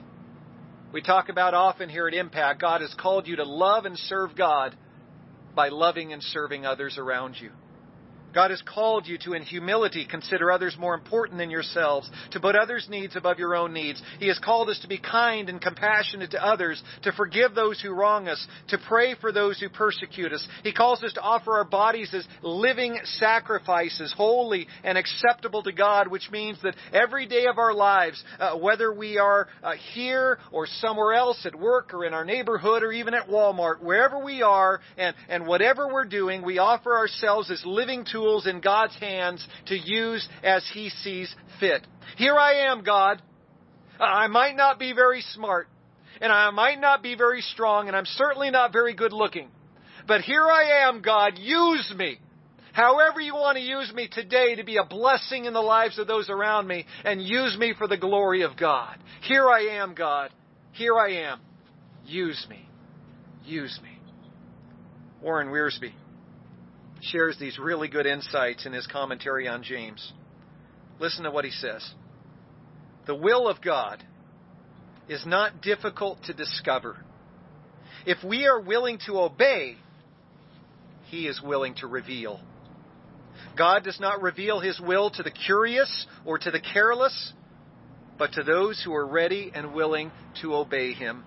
We 0.91 1.03
talk 1.03 1.29
about 1.29 1.53
often 1.53 1.87
here 1.87 2.07
at 2.07 2.15
Impact, 2.15 2.59
God 2.59 2.81
has 2.81 2.93
called 2.95 3.27
you 3.27 3.35
to 3.35 3.43
love 3.43 3.85
and 3.85 3.95
serve 3.97 4.35
God 4.35 4.75
by 5.55 5.69
loving 5.69 6.13
and 6.13 6.23
serving 6.23 6.65
others 6.65 6.97
around 6.97 7.35
you. 7.39 7.51
God 8.33 8.51
has 8.51 8.61
called 8.61 9.07
you 9.07 9.17
to, 9.25 9.33
in 9.33 9.43
humility, 9.43 10.05
consider 10.09 10.51
others 10.51 10.75
more 10.79 10.93
important 10.93 11.39
than 11.39 11.49
yourselves, 11.49 12.09
to 12.31 12.39
put 12.39 12.55
others' 12.55 12.87
needs 12.89 13.15
above 13.15 13.39
your 13.39 13.55
own 13.55 13.73
needs. 13.73 14.01
He 14.19 14.27
has 14.27 14.39
called 14.39 14.69
us 14.69 14.79
to 14.81 14.87
be 14.87 14.99
kind 14.99 15.49
and 15.49 15.61
compassionate 15.61 16.31
to 16.31 16.45
others, 16.45 16.81
to 17.03 17.11
forgive 17.11 17.55
those 17.55 17.81
who 17.81 17.91
wrong 17.91 18.27
us, 18.27 18.45
to 18.69 18.77
pray 18.77 19.15
for 19.19 19.31
those 19.31 19.59
who 19.59 19.69
persecute 19.69 20.31
us. 20.33 20.47
He 20.63 20.73
calls 20.73 21.03
us 21.03 21.13
to 21.13 21.21
offer 21.21 21.53
our 21.53 21.63
bodies 21.63 22.13
as 22.13 22.27
living 22.43 22.99
sacrifices, 23.03 24.13
holy 24.15 24.67
and 24.83 24.97
acceptable 24.97 25.63
to 25.63 25.71
God, 25.71 26.07
which 26.07 26.29
means 26.31 26.57
that 26.63 26.75
every 26.93 27.25
day 27.25 27.45
of 27.47 27.57
our 27.57 27.73
lives, 27.73 28.23
uh, 28.39 28.57
whether 28.57 28.93
we 28.93 29.17
are 29.17 29.47
uh, 29.63 29.73
here 29.93 30.37
or 30.51 30.67
somewhere 30.67 31.13
else 31.13 31.45
at 31.45 31.55
work 31.55 31.93
or 31.93 32.05
in 32.05 32.13
our 32.13 32.25
neighborhood 32.25 32.83
or 32.83 32.91
even 32.91 33.13
at 33.13 33.27
Walmart, 33.27 33.81
wherever 33.81 34.23
we 34.23 34.41
are 34.41 34.81
and, 34.97 35.15
and 35.27 35.47
whatever 35.47 35.87
we're 35.87 36.05
doing, 36.05 36.43
we 36.43 36.59
offer 36.59 36.95
ourselves 36.95 37.49
as 37.49 37.63
living 37.65 38.05
to 38.11 38.18
tools 38.19 38.47
in 38.47 38.59
God's 38.59 38.95
hands 38.97 39.45
to 39.67 39.75
use 39.75 40.27
as 40.43 40.69
He 40.73 40.89
sees 40.89 41.33
fit. 41.59 41.85
Here 42.17 42.35
I 42.35 42.71
am, 42.71 42.83
God. 42.83 43.21
I 43.99 44.27
might 44.27 44.55
not 44.55 44.79
be 44.79 44.93
very 44.93 45.21
smart, 45.33 45.67
and 46.21 46.31
I 46.31 46.49
might 46.51 46.79
not 46.79 47.03
be 47.03 47.15
very 47.15 47.41
strong, 47.41 47.87
and 47.87 47.95
I'm 47.95 48.05
certainly 48.05 48.49
not 48.49 48.73
very 48.73 48.93
good 48.93 49.13
looking. 49.13 49.49
But 50.07 50.21
here 50.21 50.45
I 50.45 50.87
am, 50.87 51.01
God. 51.01 51.33
Use 51.37 51.93
me. 51.95 52.19
However 52.73 53.19
you 53.19 53.33
want 53.33 53.57
to 53.57 53.63
use 53.63 53.91
me 53.93 54.07
today 54.11 54.55
to 54.55 54.63
be 54.63 54.77
a 54.77 54.85
blessing 54.85 55.45
in 55.45 55.53
the 55.53 55.61
lives 55.61 55.99
of 55.99 56.07
those 56.07 56.29
around 56.29 56.67
me 56.67 56.85
and 57.03 57.21
use 57.21 57.57
me 57.57 57.73
for 57.77 57.87
the 57.87 57.97
glory 57.97 58.43
of 58.43 58.55
God. 58.57 58.97
Here 59.21 59.49
I 59.49 59.81
am, 59.81 59.95
God. 59.95 60.31
Here 60.71 60.97
I 60.97 61.29
am. 61.29 61.39
Use 62.05 62.45
me. 62.49 62.67
Use 63.43 63.77
me. 63.83 63.97
Warren 65.21 65.49
Wiersbe 65.49 65.91
shares 67.01 67.37
these 67.39 67.57
really 67.57 67.87
good 67.87 68.05
insights 68.05 68.65
in 68.65 68.73
his 68.73 68.87
commentary 68.87 69.47
on 69.47 69.63
James. 69.63 70.13
Listen 70.99 71.23
to 71.23 71.31
what 71.31 71.45
he 71.45 71.51
says. 71.51 71.87
The 73.07 73.15
will 73.15 73.47
of 73.47 73.61
God 73.61 74.03
is 75.07 75.25
not 75.25 75.61
difficult 75.61 76.23
to 76.25 76.33
discover. 76.33 76.97
If 78.05 78.23
we 78.23 78.45
are 78.45 78.59
willing 78.59 78.99
to 79.07 79.19
obey, 79.19 79.77
he 81.07 81.27
is 81.27 81.41
willing 81.41 81.75
to 81.75 81.87
reveal. 81.87 82.39
God 83.57 83.83
does 83.83 83.99
not 83.99 84.21
reveal 84.21 84.59
his 84.59 84.79
will 84.79 85.09
to 85.11 85.23
the 85.23 85.31
curious 85.31 86.05
or 86.25 86.37
to 86.37 86.51
the 86.51 86.59
careless, 86.59 87.33
but 88.17 88.33
to 88.33 88.43
those 88.43 88.81
who 88.83 88.93
are 88.93 89.07
ready 89.07 89.51
and 89.53 89.73
willing 89.73 90.11
to 90.41 90.55
obey 90.55 90.93
him. 90.93 91.23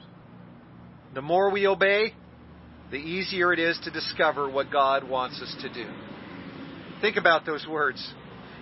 The 1.15 1.23
more 1.23 1.51
we 1.51 1.67
obey, 1.67 2.15
the 2.92 2.98
easier 2.98 3.55
it 3.55 3.59
is 3.59 3.78
to 3.85 3.90
discover 3.90 4.48
what 4.48 4.70
God 4.70 5.09
wants 5.09 5.40
us 5.40 5.57
to 5.62 5.72
do. 5.72 5.90
Think 7.00 7.16
about 7.16 7.46
those 7.46 7.66
words. 7.66 8.12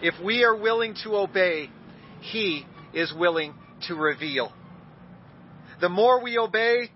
If 0.02 0.14
we 0.24 0.44
are 0.44 0.56
willing 0.56 0.94
to 1.02 1.16
obey, 1.16 1.68
He 2.20 2.64
is 2.94 3.12
willing 3.12 3.54
to 3.88 3.96
reveal. 3.96 4.52
The 5.80 5.88
more 5.88 6.22
we 6.22 6.38
obey, 6.38 6.90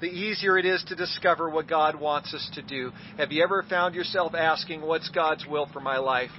the 0.00 0.06
easier 0.06 0.58
it 0.58 0.66
is 0.66 0.84
to 0.88 0.94
discover 0.94 1.48
what 1.48 1.66
God 1.66 1.98
wants 1.98 2.34
us 2.34 2.48
to 2.54 2.62
do. 2.62 2.92
Have 3.16 3.32
you 3.32 3.42
ever 3.42 3.64
found 3.68 3.94
yourself 3.94 4.34
asking, 4.34 4.82
What's 4.82 5.08
God's 5.08 5.46
will 5.46 5.68
for 5.72 5.80
my 5.80 5.96
life? 5.96 6.30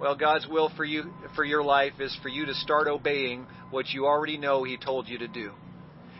Well, 0.00 0.16
God's 0.16 0.46
will 0.48 0.70
for 0.76 0.84
you 0.84 1.12
for 1.36 1.44
your 1.44 1.62
life 1.62 1.94
is 2.00 2.16
for 2.20 2.28
you 2.28 2.46
to 2.46 2.54
start 2.54 2.88
obeying 2.88 3.46
what 3.70 3.88
you 3.90 4.06
already 4.06 4.38
know 4.38 4.64
He 4.64 4.76
told 4.76 5.08
you 5.08 5.18
to 5.18 5.28
do. 5.28 5.52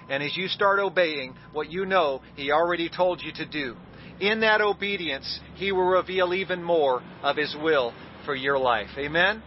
And 0.09 0.23
as 0.23 0.37
you 0.37 0.49
start 0.49 0.79
obeying 0.79 1.35
what 1.53 1.71
you 1.71 1.85
know 1.85 2.23
He 2.35 2.51
already 2.51 2.89
told 2.89 3.21
you 3.23 3.33
to 3.35 3.47
do, 3.47 3.77
in 4.21 4.41
that 4.41 4.61
obedience, 4.61 5.41
He 5.55 5.73
will 5.73 5.87
reveal 5.87 6.35
even 6.35 6.63
more 6.63 7.03
of 7.23 7.37
His 7.37 7.55
will 7.61 7.93
for 8.25 8.35
your 8.35 8.59
life. 8.59 8.91
Amen? 8.97 9.43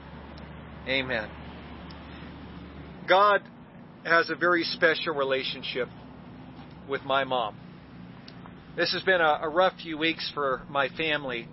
Amen. 0.88 1.30
God 3.08 3.41
has 4.04 4.30
a 4.30 4.36
very 4.36 4.63
special 4.63 5.13
relationship 5.13 5.88
with 6.88 7.04
my 7.04 7.24
mom. 7.24 7.56
This 8.76 8.93
has 8.93 9.04
been 9.04 9.21
a, 9.21 9.39
a 9.43 9.50
rough 9.50 9.74
few 9.82 9.97
weeks 9.97 10.32
for 10.34 10.62
my 10.69 10.89
family. 10.89 11.47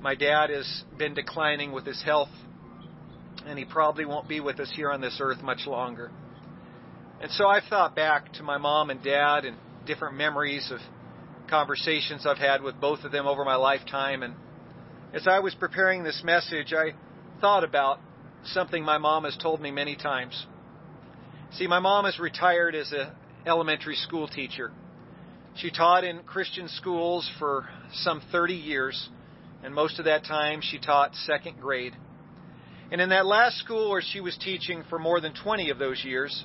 My 0.00 0.14
dad 0.14 0.50
has 0.50 0.84
been 0.98 1.14
declining 1.14 1.72
with 1.72 1.86
his 1.86 2.02
health, 2.02 2.28
and 3.46 3.58
he 3.58 3.64
probably 3.64 4.04
won't 4.04 4.28
be 4.28 4.40
with 4.40 4.60
us 4.60 4.70
here 4.74 4.90
on 4.90 5.00
this 5.00 5.18
earth 5.20 5.42
much 5.42 5.66
longer. 5.66 6.10
And 7.24 7.32
so 7.32 7.48
I've 7.48 7.64
thought 7.70 7.96
back 7.96 8.34
to 8.34 8.42
my 8.42 8.58
mom 8.58 8.90
and 8.90 9.02
dad 9.02 9.46
and 9.46 9.56
different 9.86 10.14
memories 10.14 10.70
of 10.70 10.78
conversations 11.48 12.26
I've 12.26 12.36
had 12.36 12.60
with 12.60 12.78
both 12.78 13.02
of 13.02 13.12
them 13.12 13.26
over 13.26 13.46
my 13.46 13.54
lifetime. 13.54 14.22
And 14.22 14.34
as 15.14 15.26
I 15.26 15.38
was 15.38 15.54
preparing 15.54 16.04
this 16.04 16.20
message, 16.22 16.74
I 16.74 16.92
thought 17.40 17.64
about 17.64 17.98
something 18.44 18.84
my 18.84 18.98
mom 18.98 19.24
has 19.24 19.38
told 19.38 19.62
me 19.62 19.70
many 19.70 19.96
times. 19.96 20.46
See, 21.52 21.66
my 21.66 21.78
mom 21.78 22.04
is 22.04 22.18
retired 22.18 22.74
as 22.74 22.92
an 22.92 23.12
elementary 23.46 23.96
school 23.96 24.28
teacher. 24.28 24.70
She 25.56 25.70
taught 25.70 26.04
in 26.04 26.24
Christian 26.24 26.68
schools 26.68 27.26
for 27.38 27.66
some 27.90 28.20
30 28.32 28.52
years, 28.52 29.08
and 29.62 29.74
most 29.74 29.98
of 29.98 30.04
that 30.04 30.26
time 30.26 30.60
she 30.60 30.78
taught 30.78 31.14
second 31.14 31.58
grade. 31.58 31.96
And 32.92 33.00
in 33.00 33.08
that 33.08 33.24
last 33.24 33.56
school 33.56 33.88
where 33.88 34.02
she 34.02 34.20
was 34.20 34.36
teaching 34.36 34.84
for 34.90 34.98
more 34.98 35.22
than 35.22 35.32
20 35.32 35.70
of 35.70 35.78
those 35.78 36.04
years, 36.04 36.44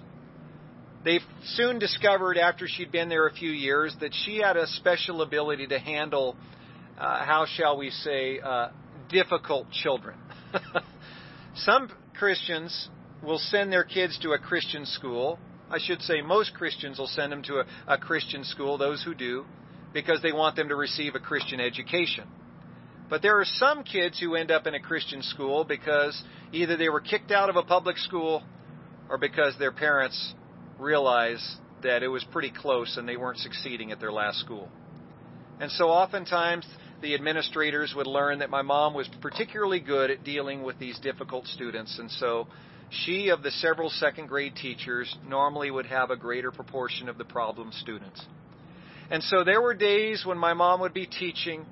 they 1.03 1.19
soon 1.55 1.79
discovered 1.79 2.37
after 2.37 2.67
she'd 2.67 2.91
been 2.91 3.07
there 3.09 3.27
a 3.27 3.33
few 3.33 3.51
years 3.51 3.95
that 4.01 4.13
she 4.25 4.37
had 4.37 4.57
a 4.57 4.67
special 4.67 5.21
ability 5.21 5.67
to 5.67 5.79
handle, 5.79 6.35
uh, 6.97 7.25
how 7.25 7.45
shall 7.55 7.77
we 7.77 7.89
say, 7.89 8.39
uh, 8.39 8.69
difficult 9.09 9.71
children. 9.71 10.17
Some 11.55 11.89
Christians 12.17 12.89
will 13.23 13.37
send 13.37 13.71
their 13.71 13.85
kids 13.85 14.19
to 14.23 14.31
a 14.31 14.39
Christian 14.39 14.85
school. 14.85 15.39
I 15.69 15.77
should 15.79 16.01
say 16.01 16.21
most 16.21 16.53
Christians 16.53 16.99
will 16.99 17.07
send 17.07 17.31
them 17.31 17.43
to 17.43 17.59
a, 17.59 17.93
a 17.93 17.97
Christian 17.97 18.43
school, 18.43 18.77
those 18.77 19.01
who 19.03 19.13
do, 19.13 19.45
because 19.93 20.21
they 20.21 20.31
want 20.33 20.55
them 20.55 20.67
to 20.69 20.75
receive 20.75 21.15
a 21.15 21.19
Christian 21.19 21.59
education. 21.61 22.27
But 23.09 23.21
there 23.21 23.39
are 23.39 23.45
some 23.45 23.83
kids 23.83 24.19
who 24.19 24.35
end 24.35 24.51
up 24.51 24.67
in 24.67 24.75
a 24.75 24.79
Christian 24.79 25.23
school 25.23 25.63
because 25.63 26.21
either 26.51 26.77
they 26.77 26.89
were 26.89 27.01
kicked 27.01 27.31
out 27.31 27.49
of 27.49 27.55
a 27.55 27.63
public 27.63 27.97
school 27.97 28.43
or 29.09 29.17
because 29.17 29.57
their 29.57 29.71
parents 29.71 30.35
realize 30.79 31.57
that 31.83 32.03
it 32.03 32.07
was 32.07 32.23
pretty 32.31 32.51
close 32.51 32.97
and 32.97 33.07
they 33.07 33.17
weren't 33.17 33.39
succeeding 33.39 33.91
at 33.91 33.99
their 33.99 34.11
last 34.11 34.39
school. 34.39 34.69
And 35.59 35.71
so 35.71 35.89
oftentimes 35.89 36.65
the 37.01 37.15
administrators 37.15 37.93
would 37.95 38.07
learn 38.07 38.39
that 38.39 38.49
my 38.49 38.61
mom 38.61 38.93
was 38.93 39.09
particularly 39.21 39.79
good 39.79 40.11
at 40.11 40.23
dealing 40.23 40.63
with 40.63 40.79
these 40.79 40.99
difficult 40.99 41.47
students. 41.47 41.97
And 41.99 42.09
so 42.11 42.47
she, 42.89 43.29
of 43.29 43.43
the 43.43 43.51
several 43.51 43.89
second 43.89 44.27
grade 44.27 44.55
teachers, 44.55 45.15
normally 45.27 45.71
would 45.71 45.85
have 45.85 46.09
a 46.09 46.17
greater 46.17 46.51
proportion 46.51 47.07
of 47.07 47.17
the 47.17 47.25
problem 47.25 47.71
students. 47.71 48.25
And 49.11 49.23
so 49.23 49.43
there 49.43 49.61
were 49.61 49.73
days 49.73 50.23
when 50.25 50.37
my 50.37 50.53
mom 50.53 50.81
would 50.81 50.93
be 50.93 51.05
teaching 51.05 51.65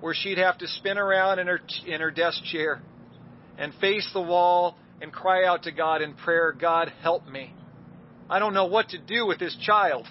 where 0.00 0.14
she'd 0.14 0.38
have 0.38 0.58
to 0.58 0.68
spin 0.68 0.98
around 0.98 1.38
in 1.38 1.46
her, 1.46 1.60
in 1.86 2.00
her 2.00 2.10
desk 2.10 2.42
chair 2.44 2.82
and 3.56 3.72
face 3.74 4.08
the 4.12 4.20
wall 4.20 4.76
and 5.00 5.12
cry 5.12 5.44
out 5.44 5.64
to 5.64 5.72
God 5.72 6.02
in 6.02 6.14
prayer, 6.14 6.52
God, 6.52 6.92
help 7.02 7.26
me. 7.26 7.52
I 8.28 8.38
don't 8.38 8.54
know 8.54 8.66
what 8.66 8.90
to 8.90 8.98
do 8.98 9.26
with 9.26 9.38
this 9.38 9.56
child. 9.56 10.06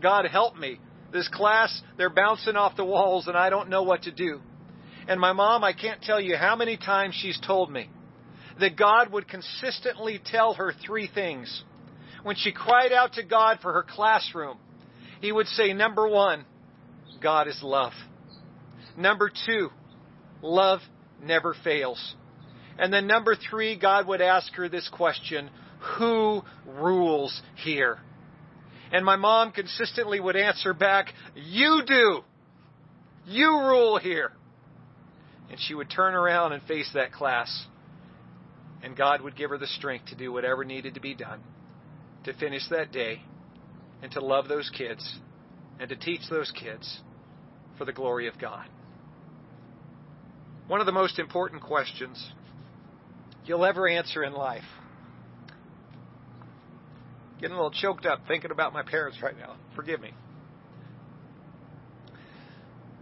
God 0.00 0.26
help 0.26 0.56
me. 0.56 0.78
This 1.12 1.28
class, 1.28 1.82
they're 1.96 2.10
bouncing 2.10 2.56
off 2.56 2.76
the 2.76 2.84
walls 2.84 3.28
and 3.28 3.36
I 3.36 3.50
don't 3.50 3.68
know 3.68 3.82
what 3.82 4.02
to 4.02 4.10
do. 4.10 4.40
And 5.06 5.20
my 5.20 5.32
mom, 5.32 5.62
I 5.62 5.72
can't 5.72 6.02
tell 6.02 6.20
you 6.20 6.36
how 6.36 6.56
many 6.56 6.76
times 6.76 7.14
she's 7.14 7.38
told 7.46 7.70
me 7.70 7.88
that 8.58 8.76
God 8.76 9.12
would 9.12 9.28
consistently 9.28 10.20
tell 10.24 10.54
her 10.54 10.72
three 10.84 11.08
things. 11.12 11.62
When 12.22 12.36
she 12.36 12.52
cried 12.52 12.92
out 12.92 13.14
to 13.14 13.22
God 13.22 13.58
for 13.60 13.72
her 13.74 13.84
classroom, 13.86 14.58
He 15.20 15.30
would 15.30 15.46
say, 15.48 15.72
number 15.72 16.08
one, 16.08 16.46
God 17.22 17.48
is 17.48 17.60
love. 17.62 17.92
Number 18.96 19.30
two, 19.46 19.70
love 20.40 20.80
never 21.22 21.54
fails. 21.62 22.14
And 22.78 22.92
then 22.92 23.06
number 23.06 23.36
three, 23.36 23.78
God 23.78 24.06
would 24.06 24.20
ask 24.20 24.52
her 24.54 24.68
this 24.68 24.88
question 24.88 25.50
who 25.98 26.42
rules 26.66 27.40
here? 27.56 27.98
And 28.92 29.04
my 29.04 29.16
mom 29.16 29.52
consistently 29.52 30.20
would 30.20 30.36
answer 30.36 30.72
back, 30.74 31.08
You 31.34 31.82
do. 31.86 32.20
You 33.26 33.50
rule 33.50 33.98
here. 33.98 34.32
And 35.50 35.58
she 35.60 35.74
would 35.74 35.90
turn 35.90 36.14
around 36.14 36.52
and 36.52 36.62
face 36.64 36.90
that 36.94 37.12
class. 37.12 37.66
And 38.82 38.96
God 38.96 39.20
would 39.22 39.36
give 39.36 39.50
her 39.50 39.58
the 39.58 39.66
strength 39.66 40.06
to 40.06 40.16
do 40.16 40.32
whatever 40.32 40.64
needed 40.64 40.94
to 40.94 41.00
be 41.00 41.14
done 41.14 41.40
to 42.24 42.32
finish 42.34 42.62
that 42.70 42.90
day 42.90 43.22
and 44.02 44.10
to 44.12 44.20
love 44.20 44.48
those 44.48 44.70
kids 44.76 45.18
and 45.78 45.88
to 45.88 45.96
teach 45.96 46.20
those 46.30 46.50
kids 46.58 47.00
for 47.78 47.84
the 47.84 47.92
glory 47.92 48.28
of 48.28 48.38
God. 48.38 48.66
One 50.66 50.80
of 50.80 50.86
the 50.86 50.92
most 50.92 51.18
important 51.18 51.62
questions 51.62 52.32
you'll 53.44 53.64
ever 53.64 53.86
answer 53.86 54.24
in 54.24 54.32
life 54.32 54.64
Getting 57.44 57.58
a 57.58 57.62
little 57.62 57.78
choked 57.78 58.06
up 58.06 58.20
thinking 58.26 58.50
about 58.50 58.72
my 58.72 58.82
parents 58.82 59.18
right 59.22 59.36
now. 59.36 59.56
Forgive 59.76 60.00
me. 60.00 60.14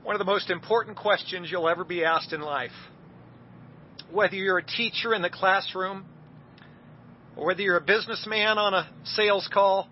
One 0.03 0.17
of 0.17 0.19
the 0.19 0.25
most 0.25 0.51
important 0.51 0.97
questions 0.97 1.49
you'll 1.49 1.69
ever 1.69 1.85
be 1.85 2.05
asked 2.05 2.33
in 2.33 2.41
life, 2.41 2.73
whether 4.11 4.35
you're 4.35 4.59
a 4.59 4.67
teacher 4.67 5.15
in 5.15 5.23
the 5.23 5.31
classroom, 5.31 6.07
or 7.37 7.47
whether 7.47 7.63
you're 7.63 7.77
a 7.77 7.81
businessman 7.81 8.59
on 8.59 8.75
a 8.75 8.91
sales 9.05 9.49
call, 9.55 9.89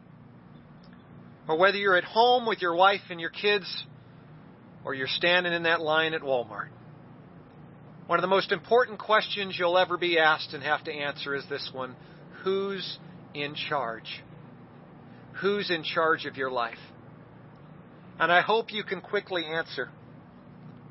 or 1.46 1.56
whether 1.56 1.78
you're 1.78 1.96
at 1.96 2.02
home 2.02 2.44
with 2.44 2.60
your 2.60 2.74
wife 2.74 3.02
and 3.08 3.20
your 3.20 3.30
kids, 3.30 3.84
or 4.84 4.94
you're 4.94 5.06
standing 5.06 5.52
in 5.52 5.62
that 5.62 5.80
line 5.80 6.12
at 6.12 6.22
Walmart. 6.22 6.70
One 8.08 8.18
of 8.18 8.22
the 8.22 8.26
most 8.26 8.50
important 8.50 8.98
questions 8.98 9.54
you'll 9.56 9.78
ever 9.78 9.96
be 9.96 10.18
asked 10.18 10.54
and 10.54 10.64
have 10.64 10.82
to 10.86 10.92
answer 10.92 11.36
is 11.36 11.44
this 11.48 11.70
one 11.72 11.94
Who's 12.42 12.98
in 13.32 13.54
charge? 13.54 14.24
Who's 15.40 15.70
in 15.70 15.82
charge 15.82 16.26
of 16.26 16.36
your 16.36 16.50
life? 16.50 16.78
And 18.18 18.30
I 18.30 18.42
hope 18.42 18.72
you 18.72 18.84
can 18.84 19.00
quickly 19.00 19.44
answer. 19.44 19.90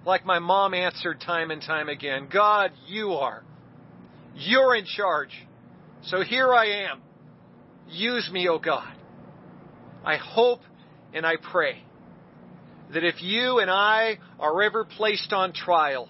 Like 0.05 0.25
my 0.25 0.39
mom 0.39 0.73
answered 0.73 1.21
time 1.21 1.51
and 1.51 1.61
time 1.61 1.89
again 1.89 2.27
God, 2.31 2.71
you 2.87 3.13
are. 3.13 3.43
You're 4.35 4.75
in 4.75 4.85
charge. 4.85 5.31
So 6.03 6.23
here 6.23 6.53
I 6.53 6.87
am. 6.89 7.01
Use 7.89 8.29
me, 8.31 8.47
O 8.47 8.53
oh 8.53 8.59
God. 8.59 8.93
I 10.03 10.15
hope 10.17 10.61
and 11.13 11.25
I 11.25 11.35
pray 11.35 11.83
that 12.93 13.03
if 13.03 13.21
you 13.21 13.59
and 13.59 13.69
I 13.69 14.19
are 14.39 14.63
ever 14.63 14.85
placed 14.85 15.33
on 15.33 15.53
trial, 15.53 16.09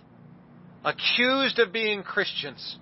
accused 0.86 1.60
of 1.60 1.74
being 1.74 2.04
Christians, 2.04 2.78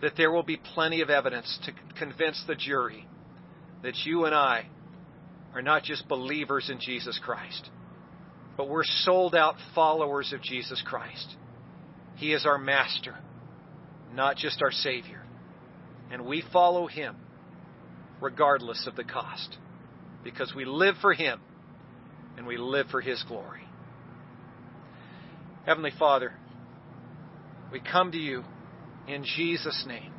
that 0.00 0.16
there 0.16 0.30
will 0.30 0.42
be 0.42 0.56
plenty 0.56 1.00
of 1.00 1.10
evidence 1.10 1.58
to 1.64 1.72
convince 1.98 2.42
the 2.46 2.54
jury 2.54 3.06
that 3.84 4.04
you 4.04 4.24
and 4.24 4.34
I 4.34 4.66
are 5.54 5.62
not 5.62 5.84
just 5.84 6.08
believers 6.08 6.70
in 6.70 6.80
Jesus 6.80 7.20
Christ, 7.22 7.68
but 8.56 8.68
we're 8.68 8.82
sold 8.84 9.34
out 9.34 9.56
followers 9.74 10.32
of 10.32 10.42
Jesus 10.42 10.82
Christ. 10.84 11.36
He 12.16 12.32
is 12.32 12.46
our 12.46 12.56
master, 12.56 13.14
not 14.14 14.36
just 14.36 14.62
our 14.62 14.72
Savior. 14.72 15.22
And 16.10 16.24
we 16.24 16.42
follow 16.52 16.86
Him 16.86 17.16
regardless 18.22 18.86
of 18.86 18.96
the 18.96 19.04
cost 19.04 19.58
because 20.22 20.54
we 20.56 20.64
live 20.64 20.94
for 21.02 21.12
Him 21.12 21.40
and 22.38 22.46
we 22.46 22.56
live 22.56 22.86
for 22.90 23.02
His 23.02 23.22
glory. 23.24 23.64
Heavenly 25.66 25.92
Father, 25.98 26.32
we 27.70 27.80
come 27.80 28.12
to 28.12 28.18
you 28.18 28.44
in 29.06 29.24
Jesus' 29.24 29.84
name. 29.86 30.13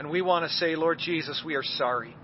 And 0.00 0.08
we 0.08 0.22
want 0.22 0.46
to 0.46 0.56
say, 0.56 0.76
Lord 0.76 0.98
Jesus, 0.98 1.42
we 1.44 1.56
are 1.56 1.62
sorry. 1.62 2.16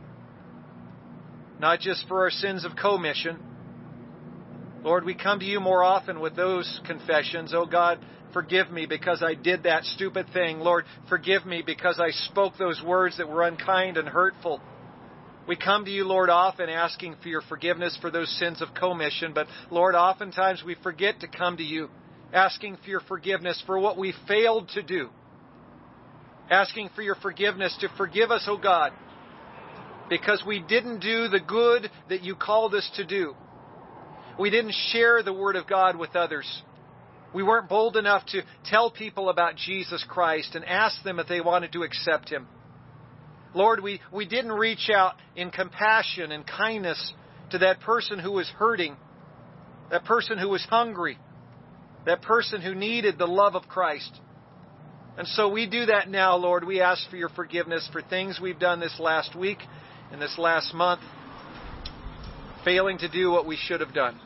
Not 1.61 1.79
just 1.81 2.09
for 2.09 2.23
our 2.23 2.31
sins 2.31 2.65
of 2.65 2.75
commission. 2.75 3.39
Lord, 4.83 5.05
we 5.05 5.15
come 5.15 5.41
to 5.41 5.45
you 5.45 5.61
more 5.61 5.85
often 5.85 6.21
with 6.21 6.35
those 6.35 6.81
confessions. 6.87 7.53
Oh 7.55 7.67
God, 7.67 7.99
forgive 8.33 8.71
me 8.71 8.87
because 8.87 9.23
I 9.23 9.35
did 9.35 9.65
that 9.65 9.85
stupid 9.85 10.29
thing. 10.33 10.61
Lord, 10.61 10.87
forgive 11.11 11.45
me 11.45 11.63
because 11.67 12.01
I 12.01 12.13
spoke 12.31 12.55
those 12.59 12.83
words 12.83 13.19
that 13.19 13.29
were 13.29 13.43
unkind 13.43 13.99
and 13.99 14.09
hurtful. 14.09 14.63
We 15.47 15.57
come 15.57 15.85
to 15.85 15.91
you, 15.91 16.07
Lord, 16.07 16.31
often 16.31 16.71
asking 16.71 17.17
for 17.23 17.29
your 17.29 17.43
forgiveness 17.43 17.99
for 18.01 18.11
those 18.11 18.31
sins 18.39 18.63
of 18.63 18.73
commission, 18.73 19.35
but 19.35 19.49
Lord, 19.71 19.95
oftentimes 19.95 20.63
we 20.65 20.77
forget 20.83 21.21
to 21.21 21.29
come 21.29 21.59
to 21.59 21.63
you 21.63 21.91
asking 22.33 22.79
for 22.83 22.89
your 22.89 23.01
forgiveness 23.01 23.63
for 23.67 23.79
what 23.79 23.99
we 23.99 24.15
failed 24.27 24.71
to 24.71 24.83
do. 24.83 25.11
Asking 26.51 26.91
for 26.95 27.03
your 27.03 27.17
forgiveness 27.17 27.77
to 27.81 27.89
forgive 27.97 28.31
us, 28.31 28.45
O 28.49 28.53
oh 28.53 28.57
God, 28.57 28.93
because 30.09 30.43
we 30.47 30.61
didn't 30.61 31.01
do 31.01 31.29
the 31.29 31.41
good 31.41 31.91
that 32.09 32.23
you 32.23 32.37
called 32.37 32.75
us 32.75 32.89
to 32.97 33.05
do. 33.05 33.35
We 34.39 34.51
didn't 34.51 34.75
share 34.91 35.23
the 35.23 35.33
Word 35.33 35.57
of 35.57 35.67
God 35.67 35.97
with 35.97 36.15
others. 36.15 36.47
We 37.35 37.43
weren't 37.43 37.69
bold 37.69 37.97
enough 37.97 38.25
to 38.27 38.43
tell 38.65 38.91
people 38.91 39.29
about 39.29 39.57
Jesus 39.57 40.05
Christ 40.09 40.55
and 40.55 40.65
ask 40.65 41.03
them 41.03 41.19
if 41.19 41.27
they 41.27 41.41
wanted 41.41 41.73
to 41.73 41.83
accept 41.83 42.29
Him. 42.29 42.47
Lord, 43.55 43.83
we, 43.83 44.01
we 44.13 44.27
didn't 44.27 44.53
reach 44.53 44.91
out 44.95 45.15
in 45.35 45.51
compassion 45.51 46.31
and 46.31 46.47
kindness 46.47 47.13
to 47.51 47.59
that 47.59 47.81
person 47.81 48.19
who 48.19 48.33
was 48.33 48.49
hurting, 48.49 48.97
that 49.91 50.05
person 50.05 50.39
who 50.39 50.49
was 50.49 50.65
hungry, 50.65 51.19
that 52.05 52.23
person 52.23 52.61
who 52.61 52.75
needed 52.75 53.19
the 53.19 53.27
love 53.27 53.55
of 53.55 53.69
Christ. 53.69 54.21
And 55.19 55.27
so 55.29 55.49
we 55.49 55.67
do 55.67 55.87
that 55.87 56.09
now, 56.09 56.37
Lord. 56.37 56.65
We 56.65 56.81
ask 56.81 57.09
for 57.09 57.17
your 57.17 57.31
forgiveness 57.31 57.89
for 57.93 58.03
things 58.03 58.39
we've 58.41 58.59
done 58.59 58.81
this 58.81 58.99
last 58.99 59.35
week 59.35 59.59
and 60.13 60.21
this 60.21 60.37
last 60.39 60.75
month, 60.75 61.01
failing 62.65 62.99
to 62.99 63.09
do 63.09 63.31
what 63.31 63.47
we 63.47 63.57
should 63.57 63.81
have 63.81 63.95
done. 63.95 64.21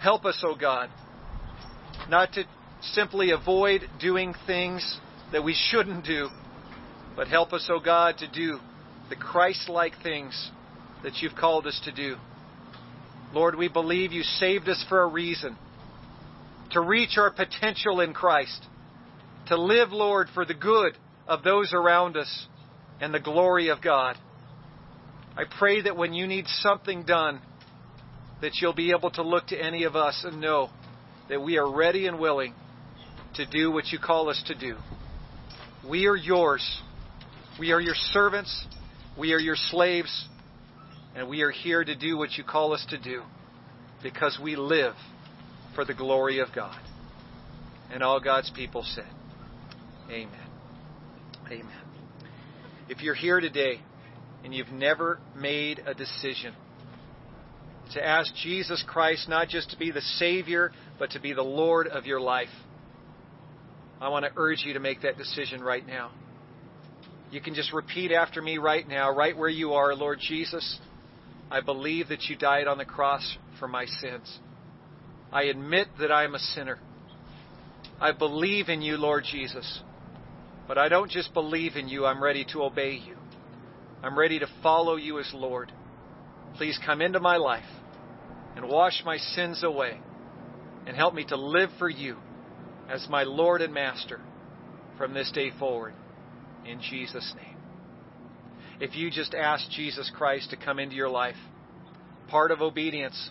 Help 0.00 0.24
us, 0.24 0.40
O 0.44 0.50
oh 0.50 0.54
God, 0.54 0.88
not 2.08 2.32
to 2.34 2.44
simply 2.80 3.30
avoid 3.30 3.82
doing 4.00 4.34
things 4.46 4.98
that 5.32 5.42
we 5.42 5.54
shouldn't 5.54 6.04
do 6.04 6.28
but 7.16 7.28
help 7.28 7.54
us, 7.54 7.66
O 7.70 7.76
oh 7.76 7.80
God, 7.80 8.18
to 8.18 8.28
do 8.28 8.60
the 9.08 9.16
Christ 9.16 9.70
like 9.70 9.94
things 10.02 10.50
that 11.02 11.16
you've 11.16 11.34
called 11.34 11.66
us 11.66 11.80
to 11.84 11.92
do. 11.92 12.16
Lord, 13.32 13.56
we 13.56 13.68
believe 13.68 14.12
you 14.12 14.22
saved 14.22 14.68
us 14.68 14.84
for 14.88 15.02
a 15.02 15.06
reason 15.06 15.56
to 16.72 16.80
reach 16.80 17.16
our 17.16 17.30
potential 17.30 18.00
in 18.00 18.12
Christ, 18.12 18.66
to 19.46 19.60
live, 19.60 19.92
Lord, 19.92 20.28
for 20.34 20.44
the 20.44 20.54
good 20.54 20.96
of 21.26 21.42
those 21.42 21.72
around 21.72 22.16
us 22.16 22.46
and 23.00 23.12
the 23.12 23.20
glory 23.20 23.68
of 23.68 23.82
God. 23.82 24.16
I 25.36 25.44
pray 25.58 25.82
that 25.82 25.96
when 25.96 26.14
you 26.14 26.26
need 26.26 26.46
something 26.46 27.04
done, 27.04 27.40
that 28.40 28.52
you'll 28.60 28.74
be 28.74 28.92
able 28.96 29.10
to 29.12 29.22
look 29.22 29.48
to 29.48 29.56
any 29.56 29.84
of 29.84 29.96
us 29.96 30.24
and 30.24 30.40
know 30.40 30.70
that 31.28 31.42
we 31.42 31.58
are 31.58 31.70
ready 31.70 32.06
and 32.06 32.18
willing 32.18 32.54
to 33.34 33.46
do 33.46 33.70
what 33.70 33.88
you 33.88 33.98
call 33.98 34.28
us 34.28 34.42
to 34.46 34.54
do. 34.54 34.76
We 35.88 36.06
are 36.06 36.16
yours. 36.16 36.64
We 37.58 37.72
are 37.72 37.80
your 37.80 37.94
servants. 37.94 38.66
We 39.18 39.32
are 39.32 39.38
your 39.38 39.56
slaves. 39.56 40.28
And 41.14 41.28
we 41.28 41.42
are 41.42 41.50
here 41.50 41.84
to 41.84 41.94
do 41.94 42.16
what 42.16 42.32
you 42.36 42.44
call 42.44 42.72
us 42.72 42.84
to 42.90 42.98
do 42.98 43.22
because 44.02 44.38
we 44.42 44.56
live 44.56 44.94
for 45.74 45.84
the 45.84 45.94
glory 45.94 46.40
of 46.40 46.48
God. 46.54 46.78
And 47.90 48.02
all 48.02 48.20
God's 48.20 48.50
people 48.50 48.84
said, 48.84 49.06
Amen. 50.10 50.30
Amen. 51.46 51.82
If 52.88 53.02
you're 53.02 53.14
here 53.14 53.40
today 53.40 53.80
and 54.44 54.54
you've 54.54 54.70
never 54.70 55.18
made 55.34 55.82
a 55.84 55.94
decision 55.94 56.54
to 57.94 58.04
ask 58.04 58.32
Jesus 58.36 58.84
Christ 58.86 59.28
not 59.28 59.48
just 59.48 59.70
to 59.70 59.78
be 59.78 59.90
the 59.90 60.00
Savior, 60.00 60.72
but 60.98 61.10
to 61.10 61.20
be 61.20 61.32
the 61.32 61.42
Lord 61.42 61.88
of 61.88 62.06
your 62.06 62.20
life, 62.20 62.48
I 64.00 64.08
want 64.08 64.24
to 64.24 64.30
urge 64.36 64.62
you 64.64 64.74
to 64.74 64.80
make 64.80 65.02
that 65.02 65.16
decision 65.16 65.62
right 65.62 65.86
now. 65.86 66.12
You 67.30 67.40
can 67.40 67.54
just 67.54 67.72
repeat 67.72 68.12
after 68.12 68.40
me 68.40 68.58
right 68.58 68.86
now, 68.86 69.10
right 69.10 69.36
where 69.36 69.48
you 69.48 69.72
are, 69.72 69.94
Lord 69.94 70.20
Jesus. 70.20 70.78
I 71.50 71.60
believe 71.60 72.08
that 72.08 72.24
you 72.24 72.36
died 72.36 72.68
on 72.68 72.78
the 72.78 72.84
cross 72.84 73.36
for 73.58 73.66
my 73.66 73.86
sins. 73.86 74.38
I 75.32 75.44
admit 75.44 75.88
that 75.98 76.12
I 76.12 76.24
am 76.24 76.34
a 76.34 76.38
sinner. 76.38 76.78
I 78.00 78.12
believe 78.12 78.68
in 78.68 78.82
you, 78.82 78.96
Lord 78.96 79.24
Jesus. 79.24 79.82
But 80.68 80.78
I 80.78 80.88
don't 80.88 81.10
just 81.10 81.32
believe 81.32 81.76
in 81.76 81.88
you, 81.88 82.06
I'm 82.06 82.22
ready 82.22 82.44
to 82.52 82.62
obey 82.62 82.92
you. 82.92 83.16
I'm 84.02 84.18
ready 84.18 84.38
to 84.38 84.46
follow 84.62 84.96
you 84.96 85.18
as 85.18 85.30
Lord. 85.32 85.72
Please 86.56 86.78
come 86.84 87.00
into 87.00 87.20
my 87.20 87.36
life 87.36 87.64
and 88.56 88.68
wash 88.68 89.02
my 89.04 89.16
sins 89.16 89.62
away 89.62 90.00
and 90.86 90.96
help 90.96 91.14
me 91.14 91.24
to 91.26 91.36
live 91.36 91.70
for 91.78 91.88
you 91.88 92.16
as 92.88 93.06
my 93.08 93.24
Lord 93.24 93.62
and 93.62 93.74
Master 93.74 94.20
from 94.96 95.14
this 95.14 95.30
day 95.32 95.50
forward 95.58 95.94
in 96.64 96.80
Jesus' 96.80 97.32
name. 97.36 97.56
If 98.80 98.94
you 98.96 99.10
just 99.10 99.34
ask 99.34 99.70
Jesus 99.70 100.10
Christ 100.14 100.50
to 100.50 100.56
come 100.56 100.78
into 100.78 100.94
your 100.94 101.08
life, 101.08 101.36
part 102.28 102.50
of 102.50 102.60
obedience 102.60 103.30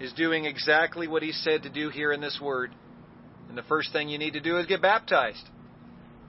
is 0.00 0.12
doing 0.12 0.44
exactly 0.44 1.06
what 1.06 1.22
he 1.22 1.32
said 1.32 1.62
to 1.62 1.70
do 1.70 1.88
here 1.88 2.12
in 2.12 2.20
this 2.20 2.40
word. 2.42 2.74
And 3.48 3.56
the 3.56 3.62
first 3.62 3.92
thing 3.92 4.08
you 4.08 4.18
need 4.18 4.32
to 4.32 4.40
do 4.40 4.58
is 4.58 4.66
get 4.66 4.82
baptized. 4.82 5.48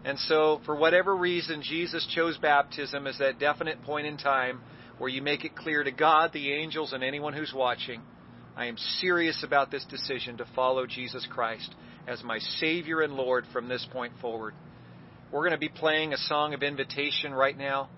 And 0.05 0.19
so, 0.19 0.59
for 0.65 0.75
whatever 0.75 1.15
reason, 1.15 1.61
Jesus 1.61 2.05
chose 2.13 2.37
baptism 2.37 3.07
as 3.07 3.17
that 3.19 3.39
definite 3.39 3.81
point 3.83 4.05
in 4.05 4.17
time 4.17 4.61
where 4.97 5.09
you 5.09 5.21
make 5.21 5.45
it 5.45 5.55
clear 5.55 5.83
to 5.83 5.91
God, 5.91 6.31
the 6.33 6.51
angels, 6.53 6.93
and 6.93 7.03
anyone 7.03 7.33
who's 7.33 7.53
watching 7.55 8.01
I 8.55 8.67
am 8.67 8.77
serious 8.77 9.43
about 9.43 9.71
this 9.71 9.83
decision 9.85 10.37
to 10.37 10.45
follow 10.55 10.85
Jesus 10.85 11.27
Christ 11.29 11.73
as 12.07 12.23
my 12.23 12.37
Savior 12.37 13.01
and 13.01 13.13
Lord 13.13 13.45
from 13.51 13.67
this 13.67 13.85
point 13.91 14.13
forward. 14.21 14.53
We're 15.31 15.41
going 15.41 15.53
to 15.53 15.57
be 15.57 15.69
playing 15.69 16.13
a 16.13 16.17
song 16.17 16.53
of 16.53 16.61
invitation 16.61 17.33
right 17.33 17.57
now. 17.57 17.89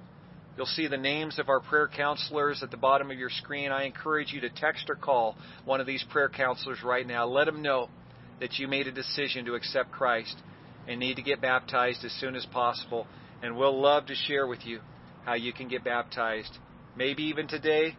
You'll 0.56 0.66
see 0.66 0.88
the 0.88 0.96
names 0.96 1.40
of 1.40 1.50
our 1.50 1.60
prayer 1.60 1.90
counselors 1.90 2.64
at 2.64 2.72
the 2.72 2.78
bottom 2.78 3.12
of 3.12 3.20
your 3.20 3.30
screen. 3.30 3.74
I 3.74 3.84
encourage 3.84 4.32
you 4.32 4.40
to 4.42 4.50
text 4.50 4.90
or 4.90 4.96
call 4.96 5.36
one 5.66 5.82
of 5.82 5.88
these 5.88 6.06
prayer 6.10 6.30
counselors 6.30 6.82
right 6.82 7.06
now. 7.06 7.28
Let 7.28 7.46
them 7.46 7.62
know 7.62 7.90
that 8.40 8.58
you 8.58 8.70
made 8.70 8.88
a 8.88 8.94
decision 8.94 9.44
to 9.46 9.56
accept 9.56 9.92
Christ 9.92 10.38
and 10.88 11.00
need 11.00 11.16
to 11.16 11.22
get 11.22 11.42
baptized 11.42 12.04
as 12.06 12.12
soon 12.14 12.36
as 12.36 12.46
possible. 12.46 13.08
And 13.42 13.58
we'll 13.58 13.80
love 13.80 14.08
to 14.08 14.16
share 14.16 14.48
with 14.48 14.66
you 14.66 14.80
how 15.26 15.34
you 15.34 15.54
can 15.54 15.68
get 15.68 15.84
baptized. 15.84 16.58
Maybe 16.96 17.24
even 17.24 17.48
today, 17.48 17.98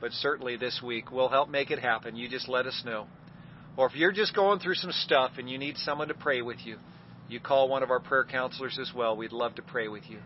but 0.00 0.12
certainly 0.12 0.56
this 0.56 0.80
week. 0.84 1.10
We'll 1.10 1.28
help 1.28 1.48
make 1.48 1.70
it 1.70 1.78
happen. 1.78 2.16
You 2.16 2.28
just 2.28 2.48
let 2.48 2.66
us 2.66 2.82
know. 2.84 3.06
Or 3.76 3.86
if 3.86 3.94
you're 3.94 4.12
just 4.12 4.34
going 4.34 4.58
through 4.58 4.74
some 4.74 4.92
stuff 4.92 5.32
and 5.38 5.48
you 5.48 5.58
need 5.58 5.76
someone 5.76 6.08
to 6.08 6.14
pray 6.14 6.42
with 6.42 6.58
you, 6.64 6.78
you 7.28 7.38
call 7.38 7.68
one 7.68 7.82
of 7.82 7.90
our 7.90 8.00
prayer 8.00 8.24
counselors 8.24 8.78
as 8.80 8.92
well. 8.94 9.16
We'd 9.16 9.32
love 9.32 9.54
to 9.56 9.62
pray 9.62 9.88
with 9.88 10.04
you. 10.08 10.18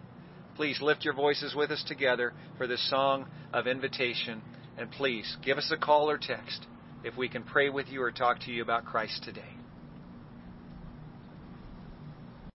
Please 0.57 0.81
lift 0.81 1.05
your 1.05 1.15
voices 1.15 1.55
with 1.55 1.71
us 1.71 1.85
together 1.87 2.33
for 2.57 2.67
this 2.67 2.89
song 2.89 3.27
of 3.53 3.67
invitation. 3.67 4.41
And 4.79 4.91
please 4.91 5.37
give 5.45 5.59
us 5.59 5.71
a 5.73 5.77
call 5.77 6.09
or 6.09 6.19
text 6.19 6.67
if 7.05 7.17
we 7.17 7.29
can 7.29 7.43
pray 7.43 7.69
with 7.69 7.89
you 7.89 8.03
or 8.03 8.11
talk 8.11 8.41
to 8.41 8.51
you 8.51 8.63
about 8.63 8.85
Christ 8.85 9.23
today. 9.25 9.64